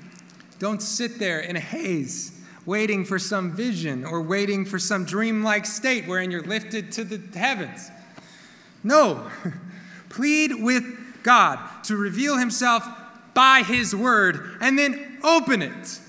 don't 0.60 0.82
sit 0.82 1.20
there 1.20 1.40
in 1.40 1.56
a 1.56 1.60
haze 1.62 2.32
waiting 2.66 3.06
for 3.06 3.20
some 3.20 3.52
vision 3.52 4.04
or 4.04 4.22
waiting 4.22 4.66
for 4.66 4.80
some 4.80 5.06
dreamlike 5.06 5.66
state 5.66 6.08
wherein 6.08 6.32
you're 6.32 6.42
lifted 6.44 6.92
to 6.94 7.04
the 7.04 7.38
heavens. 7.38 7.90
No. 8.84 9.30
Plead 10.10 10.64
with 10.64 10.84
God 11.24 11.60
to 11.84 11.96
reveal 11.96 12.38
himself 12.38 12.88
by 13.34 13.64
his 13.64 13.96
word 13.96 14.58
and 14.62 14.78
then 14.78 15.20
open 15.24 15.62
it. 15.62 16.00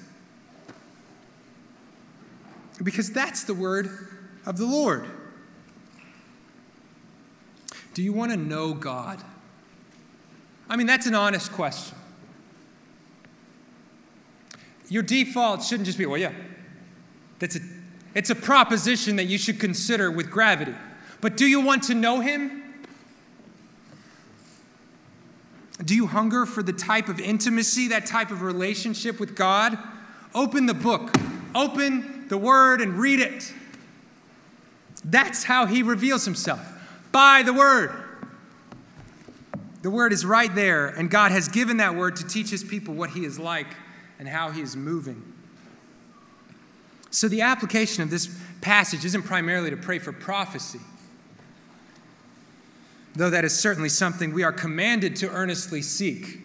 Because 2.82 3.10
that's 3.10 3.44
the 3.44 3.54
word 3.54 3.90
of 4.44 4.58
the 4.58 4.66
Lord. 4.66 5.06
Do 7.96 8.02
you 8.02 8.12
want 8.12 8.30
to 8.30 8.36
know 8.36 8.74
God? 8.74 9.22
I 10.68 10.76
mean, 10.76 10.86
that's 10.86 11.06
an 11.06 11.14
honest 11.14 11.50
question. 11.50 11.96
Your 14.90 15.02
default 15.02 15.62
shouldn't 15.62 15.86
just 15.86 15.96
be, 15.96 16.04
well, 16.04 16.20
yeah, 16.20 16.34
that's 17.38 17.56
a, 17.56 17.60
it's 18.14 18.28
a 18.28 18.34
proposition 18.34 19.16
that 19.16 19.24
you 19.24 19.38
should 19.38 19.58
consider 19.58 20.10
with 20.10 20.30
gravity. 20.30 20.74
But 21.22 21.38
do 21.38 21.46
you 21.46 21.62
want 21.62 21.84
to 21.84 21.94
know 21.94 22.20
Him? 22.20 22.64
Do 25.82 25.94
you 25.96 26.06
hunger 26.06 26.44
for 26.44 26.62
the 26.62 26.74
type 26.74 27.08
of 27.08 27.18
intimacy, 27.18 27.88
that 27.88 28.04
type 28.04 28.30
of 28.30 28.42
relationship 28.42 29.18
with 29.18 29.34
God? 29.34 29.78
Open 30.34 30.66
the 30.66 30.74
book, 30.74 31.16
open 31.54 32.28
the 32.28 32.36
Word, 32.36 32.82
and 32.82 32.98
read 32.98 33.20
it. 33.20 33.54
That's 35.02 35.44
how 35.44 35.64
He 35.64 35.82
reveals 35.82 36.26
Himself 36.26 36.74
by 37.16 37.42
the 37.42 37.54
Word. 37.54 37.90
The 39.80 39.90
Word 39.90 40.12
is 40.12 40.26
right 40.26 40.54
there, 40.54 40.88
and 40.88 41.10
God 41.10 41.32
has 41.32 41.48
given 41.48 41.78
that 41.78 41.94
Word 41.94 42.16
to 42.16 42.26
teach 42.26 42.50
His 42.50 42.62
people 42.62 42.92
what 42.92 43.08
He 43.08 43.24
is 43.24 43.38
like 43.38 43.68
and 44.18 44.28
how 44.28 44.50
He 44.50 44.60
is 44.60 44.76
moving. 44.76 45.32
So, 47.08 47.26
the 47.26 47.40
application 47.40 48.02
of 48.02 48.10
this 48.10 48.28
passage 48.60 49.02
isn't 49.06 49.22
primarily 49.22 49.70
to 49.70 49.78
pray 49.78 49.98
for 49.98 50.12
prophecy, 50.12 50.80
though 53.14 53.30
that 53.30 53.46
is 53.46 53.58
certainly 53.58 53.88
something 53.88 54.34
we 54.34 54.42
are 54.42 54.52
commanded 54.52 55.16
to 55.16 55.30
earnestly 55.30 55.80
seek. 55.80 56.40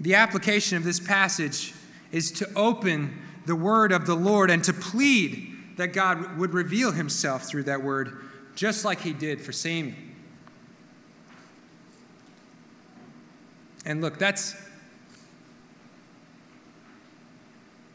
The 0.00 0.14
application 0.14 0.78
of 0.78 0.84
this 0.84 0.98
passage 0.98 1.74
is 2.10 2.32
to 2.32 2.48
open 2.56 3.20
the 3.44 3.54
word 3.54 3.92
of 3.92 4.06
the 4.06 4.16
Lord 4.16 4.48
and 4.48 4.64
to 4.64 4.72
plead 4.72 5.76
that 5.76 5.88
God 5.88 6.38
would 6.38 6.54
reveal 6.54 6.92
himself 6.92 7.42
through 7.42 7.64
that 7.64 7.82
word, 7.82 8.16
just 8.54 8.84
like 8.84 9.00
he 9.00 9.12
did 9.12 9.40
for 9.40 9.52
Samuel. 9.52 9.96
And 13.84 14.00
look, 14.00 14.18
that's 14.18 14.54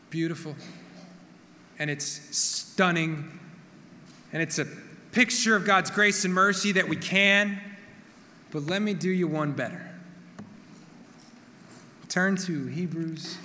beautiful 0.10 0.56
and 1.80 1.90
it's 1.90 2.06
stunning 2.36 3.40
and 4.34 4.42
it's 4.42 4.60
a 4.60 4.66
picture 5.12 5.56
of 5.56 5.66
God's 5.66 5.90
grace 5.90 6.26
and 6.26 6.34
mercy 6.34 6.74
that 6.74 6.88
we 6.88 6.96
can. 6.96 7.60
But 8.52 8.64
let 8.64 8.82
me 8.82 8.94
do 8.94 9.10
you 9.10 9.28
one 9.28 9.54
better. 9.54 9.84
Turn 12.10 12.36
to 12.38 12.66
Hebrews 12.68 13.38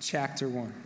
chapter 0.00 0.48
1. 0.48 0.85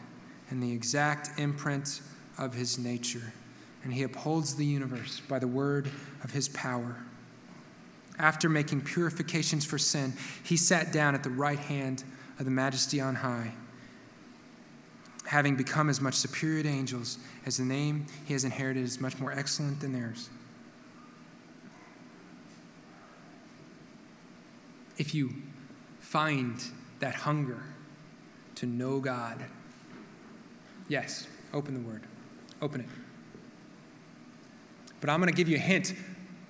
and 0.51 0.61
the 0.61 0.71
exact 0.71 1.39
imprint 1.39 2.01
of 2.37 2.53
his 2.53 2.77
nature, 2.77 3.33
and 3.83 3.93
he 3.93 4.03
upholds 4.03 4.55
the 4.55 4.65
universe 4.65 5.21
by 5.27 5.39
the 5.39 5.47
word 5.47 5.89
of 6.23 6.31
his 6.31 6.49
power. 6.49 6.97
After 8.19 8.49
making 8.49 8.81
purifications 8.81 9.65
for 9.65 9.77
sin, 9.77 10.13
he 10.43 10.57
sat 10.57 10.91
down 10.91 11.15
at 11.15 11.23
the 11.23 11.29
right 11.29 11.57
hand 11.57 12.03
of 12.37 12.45
the 12.45 12.51
majesty 12.51 13.01
on 13.01 13.15
high, 13.15 13.53
having 15.25 15.55
become 15.55 15.89
as 15.89 16.01
much 16.01 16.15
superior 16.15 16.61
to 16.63 16.69
angels 16.69 17.17
as 17.45 17.57
the 17.57 17.63
name 17.63 18.05
he 18.25 18.33
has 18.33 18.43
inherited 18.43 18.83
is 18.83 18.99
much 18.99 19.17
more 19.19 19.31
excellent 19.31 19.79
than 19.79 19.93
theirs. 19.93 20.29
If 24.97 25.15
you 25.15 25.33
find 25.99 26.61
that 26.99 27.15
hunger 27.15 27.63
to 28.55 28.65
know 28.65 28.99
God, 28.99 29.43
Yes, 30.91 31.25
open 31.53 31.73
the 31.73 31.79
word. 31.89 32.01
Open 32.61 32.81
it. 32.81 32.87
But 34.99 35.09
I'm 35.09 35.21
going 35.21 35.31
to 35.31 35.37
give 35.37 35.47
you 35.47 35.55
a 35.55 35.59
hint. 35.59 35.93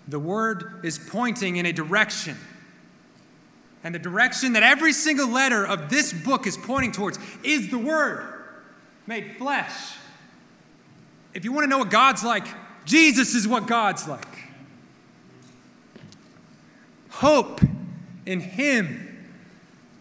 The 0.08 0.18
word 0.18 0.82
is 0.84 0.98
pointing 0.98 1.58
in 1.58 1.68
a 1.68 1.72
direction. 1.72 2.36
And 3.84 3.94
the 3.94 4.00
direction 4.00 4.54
that 4.54 4.64
every 4.64 4.94
single 4.94 5.28
letter 5.28 5.64
of 5.64 5.92
this 5.92 6.12
book 6.12 6.48
is 6.48 6.58
pointing 6.58 6.92
towards 6.92 7.20
is 7.44 7.70
the 7.70 7.78
word 7.78 8.26
made 9.06 9.38
flesh. 9.38 9.94
If 11.36 11.46
you 11.46 11.52
want 11.52 11.66
to 11.66 11.70
know 11.70 11.78
what 11.78 11.92
God's 11.92 12.24
like, 12.24 12.48
Jesus 12.84 13.36
is 13.36 13.48
what 13.48 13.68
God's 13.68 14.08
like. 14.08 14.26
Hope 17.12 17.62
in 18.26 18.40
Him. 18.40 19.24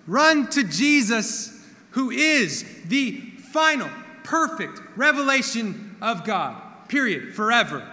Run 0.07 0.49
to 0.49 0.65
Jesus, 0.65 1.63
who 1.91 2.11
is 2.11 2.65
the 2.87 3.21
final 3.53 3.91
perfect 4.31 4.81
revelation 4.95 5.97
of 6.01 6.25
God, 6.25 6.63
period, 6.87 7.35
forever. 7.35 7.85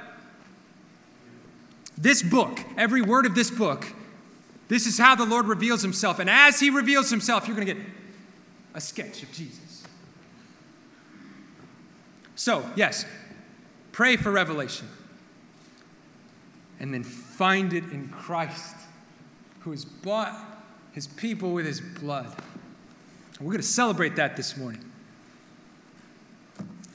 This 1.98 2.22
book, 2.22 2.60
every 2.78 3.02
word 3.02 3.26
of 3.26 3.34
this 3.34 3.50
book, 3.50 3.88
this 4.68 4.86
is 4.86 5.00
how 5.00 5.16
the 5.16 5.26
Lord 5.26 5.48
reveals 5.48 5.82
himself. 5.82 6.20
And 6.20 6.30
as 6.30 6.60
he 6.60 6.70
reveals 6.70 7.10
himself, 7.10 7.48
you're 7.48 7.56
going 7.56 7.68
to 7.68 7.74
get 7.74 7.84
a 8.76 8.82
sketch 8.82 9.24
of 9.24 9.32
Jesus. 9.32 9.84
So, 12.36 12.70
yes, 12.76 13.04
pray 13.92 14.16
for 14.16 14.32
revelation. 14.32 14.88
And 16.80 16.94
then 16.94 17.04
find 17.04 17.74
it 17.74 17.86
in 17.86 18.10
Christ, 18.10 18.76
who 19.62 19.72
has 19.72 19.86
bought 19.86 20.40
his 20.92 21.08
people 21.08 21.54
with 21.54 21.66
his 21.66 21.82
blood. 21.82 22.32
We're 23.40 23.54
going 23.54 23.58
to 23.58 23.64
celebrate 23.64 24.18
that 24.18 24.38
this 24.38 24.56
morning. 24.56 24.87